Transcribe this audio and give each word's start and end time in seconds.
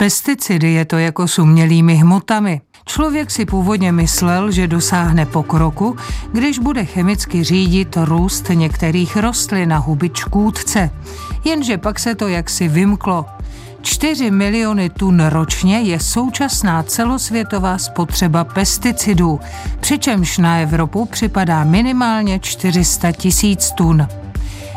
pesticidy 0.00 0.72
je 0.72 0.84
to 0.84 0.98
jako 0.98 1.28
s 1.28 1.38
umělými 1.38 1.96
hmotami. 1.96 2.60
Člověk 2.86 3.30
si 3.30 3.46
původně 3.46 3.92
myslel, 3.92 4.50
že 4.50 4.66
dosáhne 4.66 5.26
pokroku, 5.26 5.96
když 6.32 6.58
bude 6.58 6.84
chemicky 6.84 7.44
řídit 7.44 7.96
růst 8.04 8.48
některých 8.48 9.16
rostlin 9.16 9.68
na 9.68 9.78
huby 9.78 10.10
čkůdce. 10.10 10.90
Jenže 11.44 11.78
pak 11.78 11.98
se 11.98 12.14
to 12.14 12.28
jaksi 12.28 12.68
vymklo. 12.68 13.26
4 13.82 14.30
miliony 14.30 14.90
tun 14.90 15.20
ročně 15.26 15.80
je 15.80 16.00
současná 16.00 16.82
celosvětová 16.82 17.78
spotřeba 17.78 18.44
pesticidů, 18.44 19.40
přičemž 19.80 20.38
na 20.38 20.58
Evropu 20.58 21.04
připadá 21.04 21.64
minimálně 21.64 22.38
400 22.38 23.12
tisíc 23.12 23.70
tun. 23.70 24.08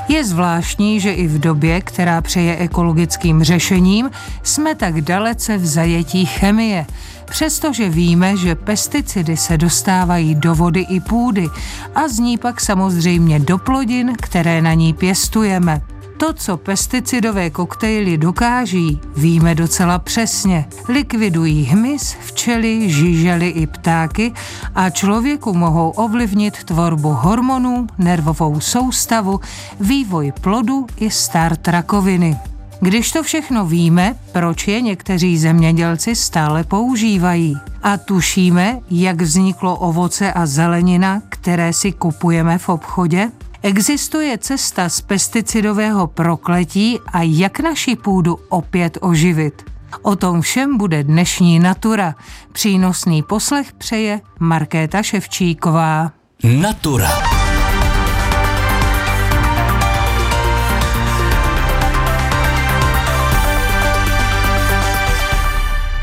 Je 0.08 0.26
zvláštní, 0.26 1.00
že 1.00 1.14
i 1.14 1.28
v 1.28 1.40
době, 1.40 1.82
která 1.82 2.22
přeje 2.22 2.58
ekologickým 2.58 3.44
řešením, 3.44 4.10
jsme 4.44 4.76
tak 4.76 5.02
dalece 5.02 5.58
v 5.58 5.66
zajetí 5.66 6.26
chemie. 6.26 6.86
Přestože 7.26 7.90
víme, 7.90 8.38
že 8.38 8.56
pesticidy 8.56 9.38
se 9.38 9.58
dostávají 9.58 10.36
do 10.36 10.56
vody 10.56 10.86
i 10.90 11.00
půdy 11.00 11.50
a 11.96 12.08
z 12.08 12.20
ní 12.20 12.38
pak 12.38 12.62
samozřejmě 12.62 13.40
do 13.40 13.58
plodin, 13.58 14.14
které 14.22 14.62
na 14.62 14.74
ní 14.74 14.94
pěstujeme. 14.94 15.82
To, 16.24 16.34
co 16.34 16.58
pesticidové 16.58 17.50
koktejly 17.50 18.18
dokáží, 18.18 19.00
víme 19.16 19.56
docela 19.56 20.00
přesně. 20.00 20.66
Likvidují 20.90 21.64
hmyz, 21.64 22.16
včely, 22.26 22.90
žižely 22.90 23.50
i 23.50 23.68
ptáky 23.68 24.34
a 24.76 24.90
člověku 24.90 25.54
mohou 25.54 25.90
ovlivnit 25.90 26.64
tvorbu 26.64 27.10
hormonů, 27.10 27.88
nervovou 27.98 28.60
soustavu, 28.60 29.40
vývoj 29.80 30.34
plodu 30.42 30.88
i 30.98 31.12
start 31.12 31.68
rakoviny. 31.68 32.38
Když 32.80 33.12
to 33.12 33.24
všechno 33.24 33.66
víme, 33.66 34.16
proč 34.32 34.68
je 34.68 34.82
někteří 34.82 35.38
zemědělci 35.38 36.16
stále 36.16 36.64
používají? 36.64 37.58
A 37.84 37.98
tušíme, 37.98 38.80
jak 38.92 39.22
vzniklo 39.22 39.76
ovoce 39.76 40.34
a 40.34 40.46
zelenina, 40.46 41.22
které 41.30 41.74
si 41.74 41.92
kupujeme 41.92 42.58
v 42.58 42.70
obchodě? 42.70 43.32
Existuje 43.66 44.38
cesta 44.38 44.90
z 44.90 45.02
pesticidového 45.02 46.08
prokletí 46.08 47.00
a 47.14 47.22
jak 47.22 47.60
naši 47.60 47.96
půdu 47.96 48.40
opět 48.50 48.98
oživit? 49.02 49.64
O 50.02 50.16
tom 50.16 50.42
všem 50.42 50.78
bude 50.78 51.04
dnešní 51.04 51.60
Natura. 51.60 52.16
Přínosný 52.52 53.24
poslech 53.24 53.74
přeje 53.74 54.22
Markéta 54.40 55.04
Ševčíková. 55.04 56.12
Natura. 56.44 57.33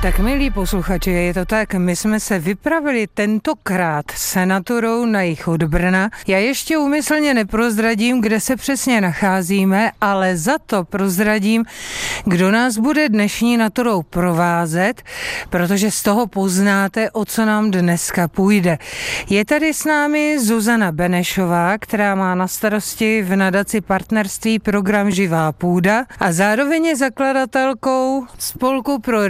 Tak 0.03 0.19
milí 0.19 0.51
posluchači, 0.51 1.11
je 1.11 1.34
to 1.34 1.45
tak, 1.45 1.75
my 1.75 1.97
jsme 1.97 2.20
se 2.20 2.39
vypravili 2.39 3.06
tentokrát 3.06 4.05
senatorou 4.11 5.07
na 5.07 5.23
jich 5.23 5.48
od 5.48 5.62
Brna. 5.62 6.11
Já 6.27 6.39
ještě 6.39 6.79
umyslně 6.79 7.34
neprozradím, 7.34 8.20
kde 8.20 8.41
se 8.41 8.57
přesně 8.57 9.01
nacházíme, 9.01 9.91
ale 10.01 10.37
za 10.37 10.59
to 10.67 10.84
prozradím, 10.84 11.65
kdo 12.25 12.51
nás 12.51 12.79
bude 12.79 13.09
dnešní 13.09 13.57
naturou 13.57 14.03
provázet, 14.03 15.03
protože 15.51 15.91
z 15.91 16.03
toho 16.03 16.27
poznáte, 16.27 17.11
o 17.11 17.25
co 17.25 17.45
nám 17.45 17.70
dneska 17.70 18.29
půjde. 18.29 18.79
Je 19.31 19.45
tady 19.45 19.75
s 19.75 19.85
námi 19.85 20.39
Zuzana 20.39 20.92
Benešová, 20.92 21.79
která 21.79 22.14
má 22.14 22.35
na 22.35 22.48
starosti 22.48 23.23
v 23.23 23.37
nadaci 23.37 23.81
partnerství 23.81 24.59
program 24.59 25.11
Živá 25.11 25.53
půda 25.53 26.05
a 26.20 26.33
zároveň 26.33 26.85
je 26.85 26.97
zakladatelkou 26.97 28.27
Spolku 28.39 28.98
pro 28.98 29.29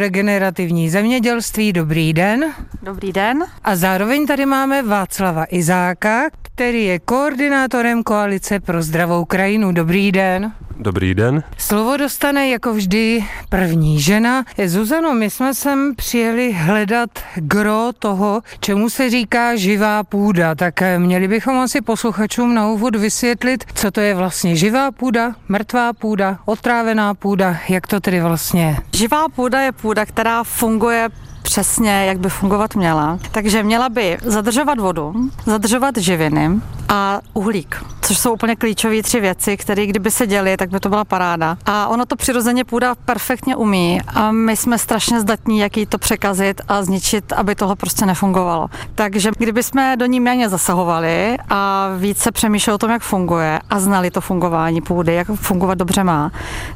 regenerativní 0.60 0.90
zemědělství. 0.90 1.72
Dobrý 1.72 2.12
den. 2.12 2.44
Dobrý 2.82 3.12
den. 3.12 3.44
A 3.64 3.76
zároveň 3.76 4.26
tady 4.26 4.46
máme 4.46 4.82
Václava 4.82 5.44
Izáka, 5.44 6.30
který 6.42 6.84
je 6.84 6.98
koordinátorem 6.98 8.02
Koalice 8.02 8.60
pro 8.60 8.82
zdravou 8.82 9.24
krajinu. 9.24 9.72
Dobrý 9.72 10.12
den. 10.12 10.52
Dobrý 10.82 11.14
den. 11.14 11.42
Slovo 11.58 11.96
dostane 11.96 12.48
jako 12.48 12.74
vždy 12.74 13.24
první 13.48 14.00
žena. 14.00 14.44
Zuzano, 14.66 15.14
my 15.14 15.30
jsme 15.30 15.54
sem 15.54 15.94
přijeli 15.96 16.52
hledat 16.52 17.10
gro 17.34 17.90
toho, 17.98 18.40
čemu 18.60 18.90
se 18.90 19.10
říká 19.10 19.56
živá 19.56 20.04
půda. 20.04 20.54
Tak 20.54 20.82
eh, 20.82 20.98
měli 20.98 21.28
bychom 21.28 21.58
asi 21.58 21.80
posluchačům 21.80 22.54
na 22.54 22.68
úvod 22.68 22.96
vysvětlit, 22.96 23.64
co 23.74 23.90
to 23.90 24.00
je 24.00 24.14
vlastně 24.14 24.56
živá 24.56 24.90
půda, 24.92 25.34
mrtvá 25.48 25.92
půda, 25.92 26.38
otrávená 26.44 27.14
půda, 27.14 27.56
jak 27.68 27.86
to 27.86 28.00
tedy 28.00 28.20
vlastně 28.20 28.66
je. 28.66 28.76
Živá 28.94 29.28
půda 29.28 29.60
je 29.60 29.72
půda, 29.72 30.06
která 30.06 30.44
funguje 30.44 31.08
přesně, 31.42 32.04
jak 32.04 32.18
by 32.18 32.28
fungovat 32.28 32.74
měla. 32.74 33.18
Takže 33.30 33.62
měla 33.62 33.88
by 33.88 34.18
zadržovat 34.22 34.78
vodu, 34.78 35.14
zadržovat 35.46 35.96
živiny 35.96 36.50
a 36.88 37.20
uhlík, 37.34 37.84
což 38.00 38.18
jsou 38.18 38.32
úplně 38.32 38.56
klíčové 38.56 39.02
tři 39.02 39.20
věci, 39.20 39.56
které 39.56 39.86
kdyby 39.86 40.10
se 40.10 40.26
děly, 40.26 40.56
tak 40.56 40.70
by 40.70 40.80
to 40.80 40.88
byla 40.88 41.04
paráda. 41.04 41.56
A 41.66 41.88
ono 41.88 42.06
to 42.06 42.16
přirozeně 42.16 42.64
půda 42.64 42.94
perfektně 42.94 43.56
umí 43.56 44.00
a 44.14 44.32
my 44.32 44.56
jsme 44.56 44.78
strašně 44.78 45.20
zdatní, 45.20 45.58
jak 45.58 45.76
jí 45.76 45.86
to 45.86 45.98
překazit 45.98 46.60
a 46.68 46.82
zničit, 46.82 47.32
aby 47.32 47.54
toho 47.54 47.76
prostě 47.76 48.06
nefungovalo. 48.06 48.68
Takže 48.94 49.30
kdyby 49.38 49.62
jsme 49.62 49.96
do 49.96 50.06
ní 50.06 50.20
méně 50.20 50.48
zasahovali 50.48 51.38
a 51.50 51.88
více 51.98 52.32
přemýšleli 52.32 52.74
o 52.74 52.78
tom, 52.78 52.90
jak 52.90 53.02
funguje 53.02 53.60
a 53.70 53.80
znali 53.80 54.10
to 54.10 54.20
fungování 54.20 54.80
půdy, 54.80 55.14
jak 55.14 55.26
fungovat 55.34 55.78
dobře 55.78 56.04
má, 56.04 56.30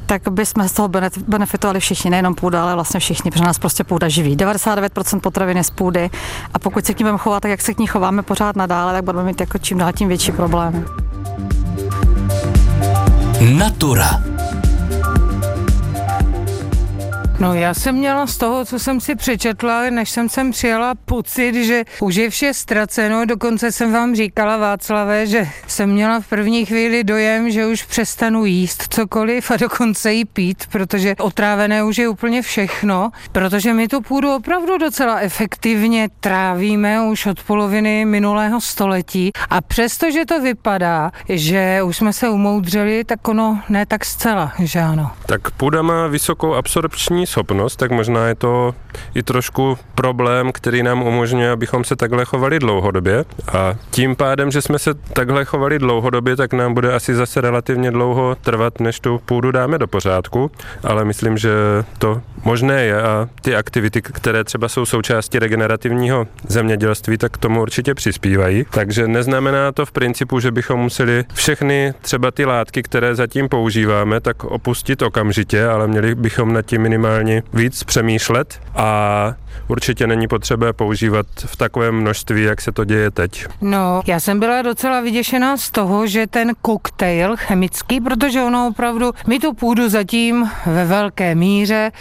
tak 0.07 0.29
bychom 0.29 0.69
z 0.69 0.73
toho 0.73 0.89
benefitovali 1.27 1.81
všichni, 1.81 2.11
nejenom 2.11 2.35
půda, 2.35 2.63
ale 2.63 2.75
vlastně 2.75 3.01
všichni, 3.01 3.31
protože 3.31 3.45
nás 3.45 3.59
prostě 3.59 3.85
půda 3.85 4.09
živí. 4.09 4.37
99% 4.67 5.21
potravin 5.21 5.65
z 5.65 5.71
půdy 5.71 6.11
a 6.55 6.59
pokud 6.59 6.87
se 6.87 6.95
k 6.95 6.99
ní 6.99 7.05
budeme 7.05 7.19
chovat 7.19 7.41
tak, 7.41 7.51
jak 7.51 7.61
se 7.61 7.75
k 7.75 7.79
ní 7.79 7.87
chováme 7.87 8.23
pořád 8.23 8.57
nadále, 8.57 8.93
tak 8.93 9.05
budeme 9.05 9.25
mít 9.25 9.41
jako 9.41 9.59
čím 9.59 9.79
dál 9.79 9.93
tím 9.93 10.09
větší 10.09 10.33
problémy. 10.33 10.85
Natura. 13.41 14.34
No 17.39 17.55
já 17.55 17.75
jsem 17.75 17.95
měla 17.95 18.27
z 18.27 18.37
toho, 18.37 18.65
co 18.65 18.79
jsem 18.79 19.01
si 19.01 19.15
přečetla, 19.15 19.91
než 19.91 20.11
jsem 20.11 20.29
sem 20.29 20.51
přijela, 20.51 20.95
pocit, 21.05 21.65
že 21.65 21.85
už 22.01 22.17
je 22.17 22.31
vše 22.31 22.55
ztraceno. 22.55 23.27
Dokonce 23.27 23.73
jsem 23.73 23.93
vám 23.93 24.15
říkala, 24.15 24.57
Václavé, 24.57 25.27
že 25.27 25.49
jsem 25.67 25.91
měla 25.91 26.21
v 26.21 26.27
první 26.27 26.67
chvíli 26.67 27.05
dojem, 27.05 27.51
že 27.51 27.67
už 27.67 27.83
přestanu 27.83 28.45
jíst 28.45 28.95
cokoliv 28.95 29.51
a 29.51 29.57
dokonce 29.57 30.13
jí 30.13 30.25
pít, 30.25 30.65
protože 30.73 31.15
otrávené 31.19 31.85
už 31.85 31.99
je 31.99 32.09
úplně 32.09 32.43
všechno, 32.43 33.11
protože 33.33 33.75
my 33.75 33.89
tu 33.89 34.01
půdu 34.01 34.35
opravdu 34.35 34.79
docela 34.79 35.19
efektivně 35.19 36.09
trávíme 36.21 37.03
už 37.03 37.27
od 37.27 37.43
poloviny 37.43 38.05
minulého 38.05 38.61
století 38.61 39.31
a 39.51 39.61
přesto, 39.61 40.11
že 40.11 40.27
to 40.27 40.41
vypadá, 40.41 41.11
že 41.29 41.83
už 41.83 41.97
jsme 41.97 42.13
se 42.13 42.29
umoudřili, 42.29 43.05
tak 43.05 43.29
ono 43.29 43.61
ne 43.69 43.87
tak 43.87 44.05
zcela, 44.05 44.53
že 44.59 44.81
ano. 44.81 45.11
Tak 45.27 45.51
půda 45.51 45.83
má 45.83 46.07
vysokou 46.07 46.55
absorpční 46.55 47.24
schopnost, 47.27 47.77
tak 47.77 47.91
možná 47.91 48.29
je 48.29 48.35
to 48.35 48.75
i 49.15 49.23
trošku 49.23 49.79
problém, 49.95 50.53
který 50.53 50.83
nám 50.83 51.03
umožňuje, 51.03 51.51
abychom 51.51 51.85
se 51.85 51.97
takhle 51.97 52.25
chovali 52.25 52.59
dlouhodobě. 52.59 53.25
A 53.53 53.75
tím 53.91 54.17
pádem, 54.17 54.51
že 54.51 54.63
jsme 54.63 54.79
se 54.79 54.95
takhle 54.95 55.45
chovali 55.45 55.79
dlouhodobě, 55.79 56.37
tak 56.37 56.53
nám 56.53 56.75
bude 56.75 56.93
asi 56.95 57.15
zase 57.15 57.41
relativně 57.41 57.91
dlouho 57.91 58.35
trvat, 58.35 58.81
než 58.81 59.01
tu 59.01 59.21
půdu 59.27 59.51
dáme 59.51 59.79
do 59.79 59.87
pořádku. 59.87 60.51
Ale 60.85 61.05
myslím, 61.05 61.39
že 61.39 61.51
to 61.99 62.23
možné 62.45 62.83
je 62.83 63.03
a 63.03 63.29
ty 63.43 63.57
aktivity, 63.57 64.03
které 64.03 64.45
třeba 64.45 64.69
jsou 64.69 64.87
součástí 64.87 65.39
regenerativního 65.39 66.27
zemědělství, 66.49 67.19
tak 67.19 67.33
k 67.33 67.39
tomu 67.39 67.63
určitě 67.63 67.95
přispívají. 67.95 68.65
Takže 68.71 69.09
neznamená 69.09 69.73
to 69.73 69.87
v 69.87 69.93
principu, 69.93 70.41
že 70.41 70.51
bychom 70.51 70.81
museli 70.81 71.25
všechny 71.35 71.95
třeba 72.01 72.31
ty 72.31 72.45
látky, 72.45 72.83
které 72.83 73.15
zatím 73.15 73.49
používáme, 73.49 74.21
tak 74.21 74.45
opustit 74.45 75.03
okamžitě, 75.03 75.67
ale 75.67 75.87
měli 75.87 76.15
bychom 76.15 76.53
nad 76.53 76.63
tím 76.63 76.83
minimálně 76.83 77.43
víc 77.53 77.85
přemýšlet 77.85 78.61
a 78.75 78.84
Uh, 78.85 79.33
určitě 79.69 80.07
není 80.07 80.29
potřeba 80.29 80.73
používat 80.73 81.27
v 81.37 81.57
takovém 81.57 81.95
množství, 81.95 82.43
jak 82.43 82.61
se 82.61 82.73
to 82.73 82.85
děje 82.85 83.11
teď. 83.11 83.47
No, 83.61 84.03
já 84.07 84.21
jsem 84.21 84.41
byla 84.41 84.63
docela 84.63 85.01
vyděšená 85.01 85.57
z 85.57 85.71
toho, 85.71 86.07
že 86.07 86.27
ten 86.27 86.53
koktejl 86.63 87.37
chemický, 87.37 88.01
protože 88.01 88.43
ono 88.43 88.67
opravdu, 88.67 89.13
my 89.27 89.39
tu 89.39 89.55
půdu 89.55 89.89
zatím 89.89 90.51
ve 90.67 90.85
velké 90.85 91.35
míře, 91.35 91.93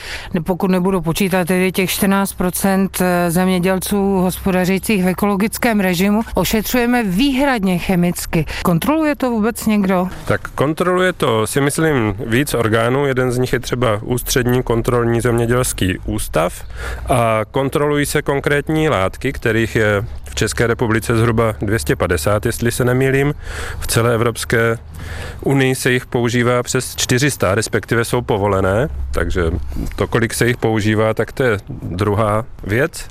pokud 0.43 0.71
nebudu 0.71 1.01
počítat 1.01 1.47
tedy 1.47 1.71
těch 1.71 1.89
14% 1.89 2.89
eh, 3.01 3.31
zemědělců 3.31 3.97
hospodařících 4.17 5.03
v 5.03 5.07
ekologickém 5.07 5.79
režimu, 5.79 6.21
ošetřujeme 6.35 7.03
výhradně 7.03 7.77
chemicky. 7.77 8.45
Kontroluje 8.63 9.15
to 9.15 9.29
vůbec 9.29 9.65
někdo? 9.65 10.07
Tak 10.25 10.47
kontroluje 10.49 11.13
to 11.13 11.47
si 11.47 11.61
myslím 11.61 12.15
víc 12.25 12.53
orgánů, 12.53 13.05
jeden 13.05 13.31
z 13.31 13.37
nich 13.37 13.53
je 13.53 13.59
třeba 13.59 13.99
ústřední 14.03 14.63
kontrol 14.63 14.93
kontrolní 14.93 15.21
zemědělský 15.21 15.97
ústav 16.05 16.53
a 17.09 17.42
kontrolují 17.51 18.05
se 18.05 18.21
konkrétní 18.21 18.89
látky, 18.89 19.33
kterých 19.33 19.75
je 19.75 20.03
v 20.29 20.35
České 20.35 20.67
republice 20.67 21.17
zhruba 21.17 21.55
250, 21.61 22.45
jestli 22.45 22.71
se 22.71 22.85
nemýlím. 22.85 23.33
V 23.79 23.87
celé 23.87 24.13
Evropské 24.13 24.77
unii 25.41 25.75
se 25.75 25.91
jich 25.91 26.05
používá 26.05 26.63
přes 26.63 26.95
400, 26.95 27.55
respektive 27.55 28.05
jsou 28.05 28.21
povolené, 28.21 28.89
takže 29.11 29.41
to, 29.95 30.07
kolik 30.07 30.33
se 30.33 30.47
jich 30.47 30.57
používá, 30.57 31.13
tak 31.13 31.31
to 31.31 31.43
je 31.43 31.57
druhá 31.81 32.45
věc. 32.63 33.07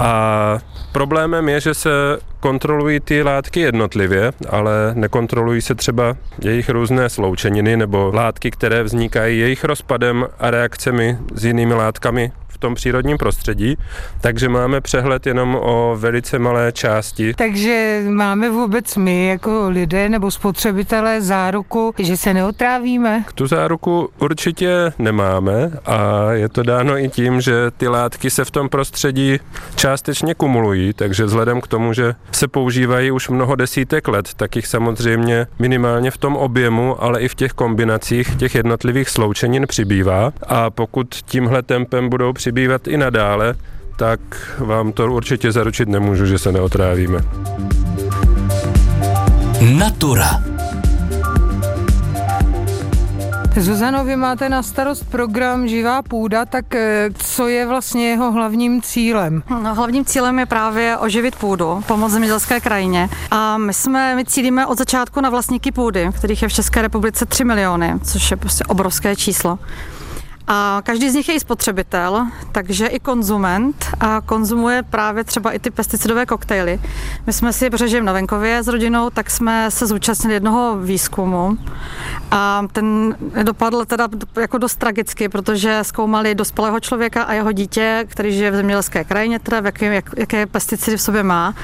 A 0.00 0.58
problémem 0.92 1.48
je, 1.48 1.60
že 1.60 1.74
se 1.74 1.90
kontrolují 2.40 3.00
ty 3.00 3.22
látky 3.22 3.60
jednotlivě, 3.60 4.32
ale 4.48 4.90
nekontrolují 4.94 5.60
se 5.60 5.74
třeba 5.74 6.16
jejich 6.42 6.68
různé 6.68 7.08
sloučeniny 7.08 7.76
nebo 7.76 8.10
látky, 8.14 8.50
které 8.50 8.82
vznikají 8.82 9.38
jejich 9.38 9.64
rozpadem 9.64 10.26
a 10.38 10.50
reakcemi 10.50 11.18
s 11.34 11.44
jinými 11.44 11.74
látkami 11.74 12.32
v 12.56 12.58
tom 12.58 12.74
přírodním 12.74 13.18
prostředí, 13.18 13.76
takže 14.20 14.48
máme 14.48 14.80
přehled 14.80 15.26
jenom 15.26 15.58
o 15.60 15.96
velice 16.00 16.38
malé 16.38 16.72
části. 16.72 17.34
Takže 17.34 18.02
máme 18.08 18.50
vůbec 18.50 18.96
my 18.96 19.26
jako 19.26 19.68
lidé 19.68 20.08
nebo 20.08 20.30
spotřebitelé 20.30 21.20
záruku, 21.20 21.94
že 21.98 22.16
se 22.16 22.34
neotrávíme? 22.34 23.24
Tu 23.34 23.46
záruku 23.46 24.08
určitě 24.18 24.92
nemáme 24.98 25.70
a 25.86 26.32
je 26.32 26.48
to 26.48 26.62
dáno 26.62 26.98
i 26.98 27.08
tím, 27.08 27.40
že 27.40 27.70
ty 27.76 27.88
látky 27.88 28.30
se 28.30 28.44
v 28.44 28.50
tom 28.50 28.68
prostředí 28.68 29.40
částečně 29.74 30.34
kumulují, 30.34 30.92
takže 30.92 31.24
vzhledem 31.24 31.60
k 31.60 31.66
tomu, 31.66 31.92
že 31.92 32.14
se 32.32 32.48
používají 32.48 33.10
už 33.10 33.28
mnoho 33.28 33.54
desítek 33.54 34.08
let, 34.08 34.28
tak 34.36 34.56
jich 34.56 34.66
samozřejmě 34.66 35.46
minimálně 35.58 36.10
v 36.10 36.18
tom 36.18 36.36
objemu, 36.36 37.02
ale 37.02 37.20
i 37.20 37.28
v 37.28 37.34
těch 37.34 37.52
kombinacích 37.52 38.36
těch 38.36 38.54
jednotlivých 38.54 39.08
sloučenin 39.08 39.66
přibývá 39.66 40.32
a 40.48 40.70
pokud 40.70 41.14
tímhle 41.14 41.62
tempem 41.62 42.08
budou 42.08 42.32
přibývat 42.46 42.88
i 42.88 42.96
nadále, 42.96 43.54
tak 43.96 44.20
vám 44.58 44.92
to 44.92 45.12
určitě 45.12 45.52
zaručit 45.52 45.88
nemůžu, 45.88 46.26
že 46.26 46.38
se 46.38 46.52
neotrávíme. 46.52 47.18
Natura. 49.78 50.42
Zuzano, 53.56 54.04
vy 54.04 54.16
máte 54.16 54.48
na 54.48 54.62
starost 54.62 55.10
program 55.10 55.68
Živá 55.68 56.02
půda, 56.02 56.44
tak 56.44 56.74
eh, 56.74 57.08
co 57.18 57.48
je 57.48 57.66
vlastně 57.66 58.08
jeho 58.08 58.32
hlavním 58.32 58.82
cílem? 58.82 59.42
No, 59.50 59.74
hlavním 59.74 60.04
cílem 60.04 60.38
je 60.38 60.46
právě 60.46 60.96
oživit 60.96 61.36
půdu, 61.36 61.82
pomoct 61.86 62.12
zemědělské 62.12 62.60
krajině. 62.60 63.08
A 63.30 63.58
my 63.58 63.74
jsme, 63.74 64.14
my 64.14 64.24
cílíme 64.24 64.66
od 64.66 64.78
začátku 64.78 65.20
na 65.20 65.30
vlastníky 65.30 65.72
půdy, 65.72 66.08
kterých 66.16 66.42
je 66.42 66.48
v 66.48 66.52
České 66.52 66.82
republice 66.82 67.26
3 67.26 67.44
miliony, 67.44 67.94
což 68.04 68.30
je 68.30 68.36
prostě 68.36 68.64
obrovské 68.64 69.16
číslo. 69.16 69.58
A 70.48 70.82
každý 70.84 71.10
z 71.10 71.14
nich 71.14 71.28
je 71.28 71.34
i 71.34 71.40
spotřebitel, 71.40 72.26
takže 72.52 72.86
i 72.86 73.00
konzument 73.00 73.86
a 74.00 74.20
konzumuje 74.20 74.82
právě 74.82 75.24
třeba 75.24 75.52
i 75.52 75.58
ty 75.58 75.70
pesticidové 75.70 76.26
koktejly. 76.26 76.80
My 77.26 77.32
jsme 77.32 77.52
si, 77.52 77.70
protože 77.70 78.02
na 78.02 78.12
venkově 78.12 78.62
s 78.62 78.68
rodinou, 78.68 79.10
tak 79.10 79.30
jsme 79.30 79.70
se 79.70 79.86
zúčastnili 79.86 80.34
jednoho 80.34 80.76
výzkumu 80.78 81.58
a 82.30 82.62
ten 82.72 83.16
dopadl 83.42 83.84
teda 83.84 84.08
jako 84.40 84.58
dost 84.58 84.76
tragicky, 84.76 85.28
protože 85.28 85.78
zkoumali 85.82 86.34
dospělého 86.34 86.80
člověka 86.80 87.22
a 87.22 87.32
jeho 87.32 87.52
dítě, 87.52 88.04
který 88.08 88.32
žije 88.32 88.50
v 88.50 88.56
zemědělské 88.56 89.04
krajině, 89.04 89.38
teda 89.38 89.60
v 89.60 89.66
jaké, 89.66 89.94
jak, 89.94 90.10
jaké 90.16 90.46
pesticidy 90.46 90.96
v 90.96 91.02
sobě 91.02 91.22
má. 91.22 91.54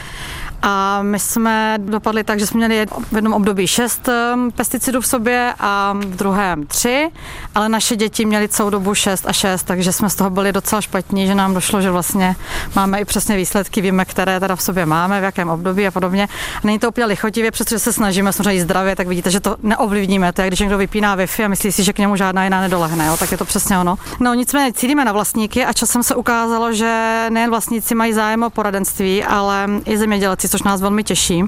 A 0.63 1.03
my 1.03 1.19
jsme 1.19 1.79
dopadli 1.79 2.25
tak, 2.25 2.41
že 2.41 2.47
jsme 2.47 2.59
měli 2.59 2.87
v 3.13 3.15
jednom 3.15 3.33
období 3.33 3.67
šest 3.67 4.09
um, 4.09 4.51
pesticidů 4.51 5.01
v 5.01 5.07
sobě 5.07 5.55
a 5.61 5.93
v 5.93 6.17
druhém 6.17 6.67
tři, 6.67 7.11
ale 7.55 7.69
naše 7.69 7.97
děti 7.97 8.25
měly 8.25 8.49
celou 8.49 8.71
dobu 8.71 8.95
šest 8.95 9.27
a 9.29 9.33
šest, 9.33 9.63
takže 9.63 9.93
jsme 9.93 10.11
z 10.11 10.15
toho 10.15 10.31
byli 10.31 10.53
docela 10.53 10.81
špatní, 10.81 11.27
že 11.27 11.35
nám 11.35 11.55
došlo, 11.55 11.83
že 11.83 11.91
vlastně 11.91 12.37
máme 12.77 13.01
i 13.01 13.05
přesně 13.05 13.37
výsledky, 13.37 13.81
víme, 13.81 14.05
které 14.05 14.41
teda 14.41 14.57
v 14.57 14.63
sobě 14.63 14.87
máme, 14.87 15.21
v 15.21 15.25
jakém 15.25 15.49
období 15.49 15.87
a 15.87 15.91
podobně. 15.91 16.29
A 16.57 16.61
není 16.65 16.79
to 16.79 16.89
úplně 16.89 17.07
lichotivě, 17.07 17.51
přestože 17.51 17.79
se 17.79 17.93
snažíme 17.93 18.33
samozřejmě 18.33 18.63
zdravě, 18.63 18.97
tak 18.97 19.07
vidíte, 19.07 19.31
že 19.31 19.41
to 19.41 19.57
neovlivníme. 19.63 20.33
To 20.33 20.43
je, 20.43 20.49
když 20.49 20.61
někdo 20.61 20.79
vypíná 20.79 21.17
Wi-Fi 21.17 21.45
a 21.45 21.49
myslí 21.49 21.73
si, 21.73 21.85
že 21.85 21.93
k 21.93 21.99
němu 21.99 22.17
žádná 22.17 22.45
jiná 22.45 22.61
nedolehne, 22.61 23.07
jo, 23.07 23.17
tak 23.17 23.33
je 23.33 23.39
to 23.39 23.45
přesně 23.45 23.79
ono. 23.79 23.99
No 24.21 24.35
nicméně 24.35 24.73
cílíme 24.73 25.05
na 25.05 25.13
vlastníky 25.13 25.65
a 25.65 25.73
časem 25.73 26.03
se 26.03 26.15
ukázalo, 26.15 26.73
že 26.73 27.27
nejen 27.31 27.51
vlastníci 27.51 27.95
mají 27.95 28.13
zájem 28.13 28.43
o 28.43 28.51
poradenství, 28.51 29.25
ale 29.25 29.69
i 29.85 29.99
zemědělci 29.99 30.49
což 30.53 30.63
nás 30.63 30.81
velmi 30.81 31.05
těší. 31.05 31.45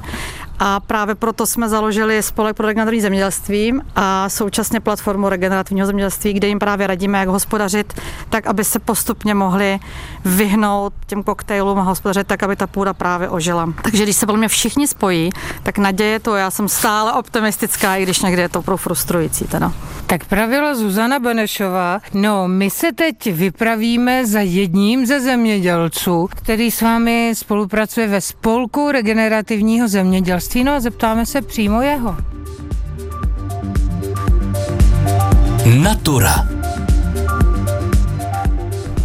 A 0.58 0.80
právě 0.80 1.14
proto 1.14 1.46
jsme 1.46 1.68
založili 1.68 2.22
spolek 2.22 2.56
pro 2.56 2.66
regenerativní 2.66 3.00
zemědělství 3.00 3.72
a 3.96 4.28
současně 4.28 4.80
platformu 4.80 5.28
regenerativního 5.28 5.86
zemědělství, 5.86 6.32
kde 6.32 6.48
jim 6.48 6.58
právě 6.58 6.86
radíme, 6.86 7.18
jak 7.18 7.28
hospodařit, 7.28 8.00
tak 8.28 8.46
aby 8.46 8.64
se 8.64 8.78
postupně 8.78 9.34
mohli 9.34 9.78
vyhnout 10.24 10.92
těm 11.06 11.22
koktejlům 11.22 11.78
a 11.78 11.82
hospodařit 11.82 12.26
tak, 12.26 12.42
aby 12.42 12.56
ta 12.56 12.66
půda 12.66 12.94
právě 12.94 13.28
ožila. 13.28 13.72
Takže 13.82 14.02
když 14.02 14.16
se 14.16 14.26
velmi 14.26 14.48
všichni 14.48 14.88
spojí, 14.88 15.30
tak 15.62 15.78
naděje 15.78 16.20
to, 16.20 16.36
já 16.36 16.50
jsem 16.50 16.68
stále 16.68 17.12
optimistická, 17.12 17.96
i 17.96 18.02
když 18.02 18.22
někdy 18.22 18.42
je 18.42 18.48
to 18.48 18.62
pro 18.62 18.76
frustrující. 18.76 19.44
Teda. 19.44 19.72
Tak 20.06 20.24
pravila 20.24 20.74
Zuzana 20.74 21.18
Benešová. 21.18 22.00
No, 22.14 22.48
my 22.48 22.70
se 22.70 22.92
teď 22.92 23.32
vypravíme 23.32 24.26
za 24.26 24.40
jedním 24.40 25.06
ze 25.06 25.20
zemědělců, 25.20 26.28
který 26.30 26.70
s 26.70 26.82
vámi 26.82 27.32
spolupracuje 27.34 28.08
ve 28.08 28.20
spolku 28.20 28.90
regenerativního 28.92 29.88
zemědělství. 29.88 30.43
No 30.64 30.72
a 30.72 30.80
zeptáme 30.80 31.26
se 31.26 31.42
přímo 31.42 31.82
jeho. 31.82 32.16
Natura. 35.82 36.48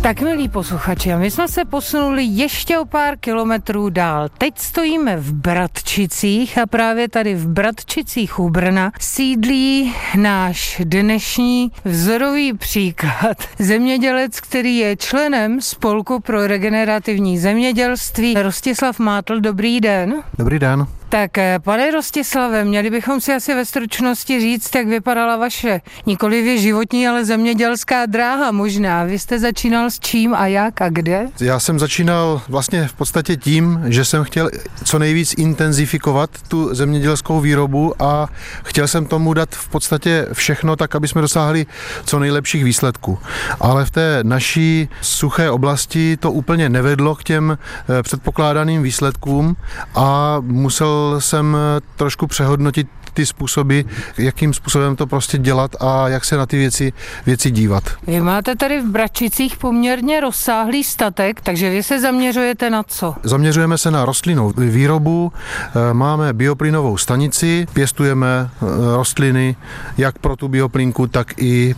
Tak 0.01 0.21
milí 0.21 0.49
posluchači, 0.49 1.15
my 1.15 1.31
jsme 1.31 1.47
se 1.47 1.65
posunuli 1.65 2.23
ještě 2.23 2.79
o 2.79 2.85
pár 2.85 3.17
kilometrů 3.17 3.89
dál. 3.89 4.29
Teď 4.37 4.53
stojíme 4.57 5.17
v 5.17 5.33
Bratčicích 5.33 6.57
a 6.57 6.65
právě 6.65 7.09
tady 7.09 7.35
v 7.35 7.47
Bratčicích 7.47 8.39
u 8.39 8.49
Brna 8.49 8.91
sídlí 8.99 9.93
náš 10.15 10.81
dnešní 10.85 11.71
vzorový 11.85 12.53
příklad. 12.53 13.37
Zemědělec, 13.59 14.39
který 14.39 14.77
je 14.77 14.97
členem 14.97 15.61
Spolku 15.61 16.19
pro 16.19 16.47
regenerativní 16.47 17.37
zemědělství. 17.37 18.33
Rostislav 18.33 18.99
Mátl, 18.99 19.39
dobrý 19.39 19.81
den. 19.81 20.23
Dobrý 20.37 20.59
den. 20.59 20.98
Tak 21.09 21.37
eh, 21.37 21.59
pane 21.63 21.91
Rostislave, 21.91 22.63
měli 22.63 22.89
bychom 22.89 23.21
si 23.21 23.33
asi 23.33 23.55
ve 23.55 23.65
stručnosti 23.65 24.39
říct, 24.39 24.75
jak 24.75 24.87
vypadala 24.87 25.37
vaše 25.37 25.81
nikoli 26.05 26.59
životní, 26.59 27.07
ale 27.07 27.25
zemědělská 27.25 28.05
dráha 28.05 28.51
možná. 28.51 29.03
Vy 29.03 29.19
jste 29.19 29.39
začínal 29.39 29.89
s 29.89 29.99
čím 29.99 30.33
a 30.33 30.47
jak 30.47 30.81
a 30.81 30.89
kde? 30.89 31.27
Já 31.39 31.59
jsem 31.59 31.79
začínal 31.79 32.41
vlastně 32.47 32.87
v 32.87 32.93
podstatě 32.93 33.37
tím, 33.37 33.79
že 33.85 34.05
jsem 34.05 34.23
chtěl 34.23 34.49
co 34.83 34.99
nejvíc 34.99 35.33
intenzifikovat 35.37 36.29
tu 36.47 36.75
zemědělskou 36.75 37.39
výrobu 37.39 37.93
a 37.99 38.27
chtěl 38.63 38.87
jsem 38.87 39.05
tomu 39.05 39.33
dát 39.33 39.49
v 39.51 39.69
podstatě 39.69 40.27
všechno 40.33 40.75
tak, 40.75 40.95
aby 40.95 41.07
jsme 41.07 41.21
dosáhli 41.21 41.65
co 42.05 42.19
nejlepších 42.19 42.63
výsledků. 42.63 43.19
Ale 43.59 43.85
v 43.85 43.91
té 43.91 44.19
naší 44.23 44.89
suché 45.01 45.49
oblasti 45.49 46.17
to 46.17 46.31
úplně 46.31 46.69
nevedlo 46.69 47.15
k 47.15 47.23
těm 47.23 47.57
eh, 47.99 48.03
předpokládaným 48.03 48.83
výsledkům 48.83 49.55
a 49.95 50.37
musel 50.41 50.98
jsem 51.19 51.57
eh, 51.57 51.81
trošku 51.95 52.27
přehodnotit 52.27 52.87
ty 53.13 53.25
způsoby, 53.25 53.81
jakým 54.17 54.53
způsobem 54.53 54.95
to 54.95 55.07
prostě 55.07 55.37
dělat 55.37 55.75
a 55.79 56.07
jak 56.07 56.25
se 56.25 56.37
na 56.37 56.45
ty 56.45 56.57
věci, 56.57 56.93
věci 57.25 57.51
dívat. 57.51 57.83
Vy 58.07 58.21
máte 58.21 58.55
tady 58.55 58.81
v 58.81 58.85
Bračicích 58.85 59.57
poměrně 59.57 60.19
rozsáhlý 60.19 60.83
statek, 60.83 61.41
takže 61.41 61.69
vy 61.69 61.83
se 61.83 61.99
zaměřujete 61.99 62.69
na 62.69 62.83
co? 62.83 63.15
Zaměřujeme 63.23 63.77
se 63.77 63.91
na 63.91 64.05
rostlinnou 64.05 64.53
výrobu, 64.57 65.31
eh, 65.35 65.93
máme 65.93 66.33
bioplynovou 66.33 66.97
stanici, 66.97 67.67
pěstujeme 67.73 68.49
eh, 68.49 68.65
rostliny 68.95 69.55
jak 69.97 70.19
pro 70.19 70.35
tu 70.35 70.47
bioplynku, 70.47 71.07
tak 71.07 71.33
i 71.37 71.75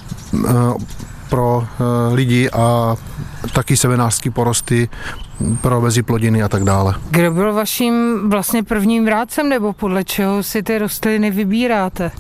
pro 1.29 1.67
lidi 2.11 2.49
a 2.49 2.95
taky 3.53 3.77
semenářský 3.77 4.29
porosty 4.29 4.89
pro 5.61 5.81
meziplodiny 5.81 6.43
a 6.43 6.47
tak 6.47 6.63
dále. 6.63 6.95
Kdo 7.11 7.31
byl 7.31 7.53
vaším 7.53 8.19
vlastně 8.29 8.63
prvním 8.63 9.07
rádcem 9.07 9.49
nebo 9.49 9.73
podle 9.73 10.03
čeho 10.03 10.43
si 10.43 10.63
ty 10.63 10.77
rostliny 10.77 11.31
vybíráte? 11.31 12.11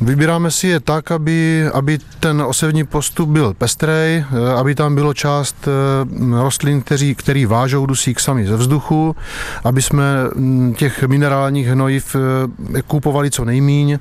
Vybíráme 0.00 0.50
si 0.50 0.68
je 0.68 0.80
tak, 0.80 1.10
aby, 1.10 1.68
aby 1.72 1.98
ten 2.20 2.42
osevní 2.42 2.84
postup 2.84 3.28
byl 3.28 3.54
pestrej, 3.54 4.16
eh, 4.16 4.52
aby 4.56 4.74
tam 4.74 4.94
bylo 4.94 5.14
část 5.14 5.68
eh, 5.68 6.42
rostlin, 6.42 6.80
kteří, 6.82 7.14
který 7.14 7.46
vážou 7.46 7.86
dusík 7.86 8.20
sami 8.20 8.46
ze 8.46 8.56
vzduchu, 8.56 9.16
aby 9.64 9.82
jsme 9.82 10.04
mm, 10.34 10.74
těch 10.74 11.02
minerálních 11.02 11.66
hnojiv 11.66 12.16
eh, 12.16 12.82
kupovali 12.82 13.30
co 13.30 13.44
nejmíň, 13.44 13.98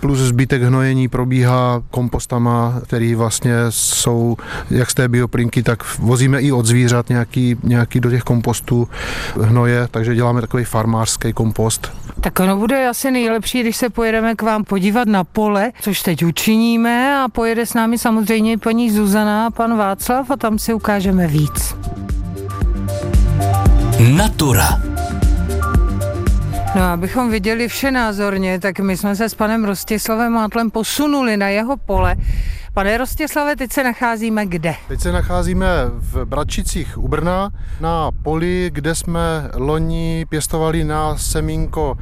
plus 0.00 0.18
zbytek 0.18 0.62
hnojení 0.62 1.08
probíhá 1.08 1.82
kompostama, 1.90 2.80
který 2.84 3.14
vlastně 3.14 3.54
jsou 3.68 4.36
jak 4.70 4.90
z 4.90 4.94
té 4.94 5.08
bioplinky, 5.16 5.62
tak 5.62 5.98
vozíme 5.98 6.40
i 6.40 6.52
od 6.52 6.66
zvířat 6.66 7.08
nějaký, 7.08 7.56
nějaký 7.62 8.00
do 8.00 8.10
těch 8.10 8.22
kompostů 8.22 8.88
hnoje, 9.40 9.88
takže 9.90 10.14
děláme 10.14 10.40
takový 10.40 10.64
farmářský 10.64 11.32
kompost. 11.32 11.92
Tak 12.20 12.40
ono 12.40 12.56
bude 12.56 12.88
asi 12.88 13.10
nejlepší, 13.10 13.60
když 13.60 13.76
se 13.76 13.90
pojedeme 13.90 14.34
k 14.34 14.42
vám 14.42 14.64
podívat 14.64 15.08
na 15.08 15.24
pole, 15.24 15.72
což 15.80 16.02
teď 16.02 16.24
učiníme 16.24 17.18
a 17.24 17.28
pojede 17.28 17.66
s 17.66 17.74
námi 17.74 17.98
samozřejmě 17.98 18.58
paní 18.58 18.90
Zuzana 18.90 19.46
a 19.46 19.50
pan 19.50 19.76
Václav 19.76 20.30
a 20.30 20.36
tam 20.36 20.58
si 20.58 20.74
ukážeme 20.74 21.26
víc. 21.26 21.74
Natura. 24.16 24.95
No, 26.76 26.82
abychom 26.82 27.30
viděli 27.30 27.68
vše 27.68 27.90
názorně, 27.90 28.60
tak 28.60 28.80
my 28.80 28.96
jsme 28.96 29.16
se 29.16 29.28
s 29.28 29.34
panem 29.34 29.64
Rostislavem 29.64 30.32
Mátlem 30.32 30.70
posunuli 30.70 31.36
na 31.36 31.48
jeho 31.48 31.76
pole. 31.76 32.16
Pane 32.74 32.98
Rostěslave, 32.98 33.56
teď 33.56 33.72
se 33.72 33.84
nacházíme 33.84 34.46
kde? 34.46 34.74
Teď 34.88 35.00
se 35.00 35.12
nacházíme 35.12 35.66
v 35.88 36.24
Bratčicích 36.24 36.98
u 36.98 37.08
Brna 37.08 37.50
na 37.80 38.10
poli, 38.22 38.70
kde 38.74 38.94
jsme 38.94 39.50
loni 39.54 40.26
pěstovali 40.28 40.84
na 40.84 41.16
semínko 41.16 41.96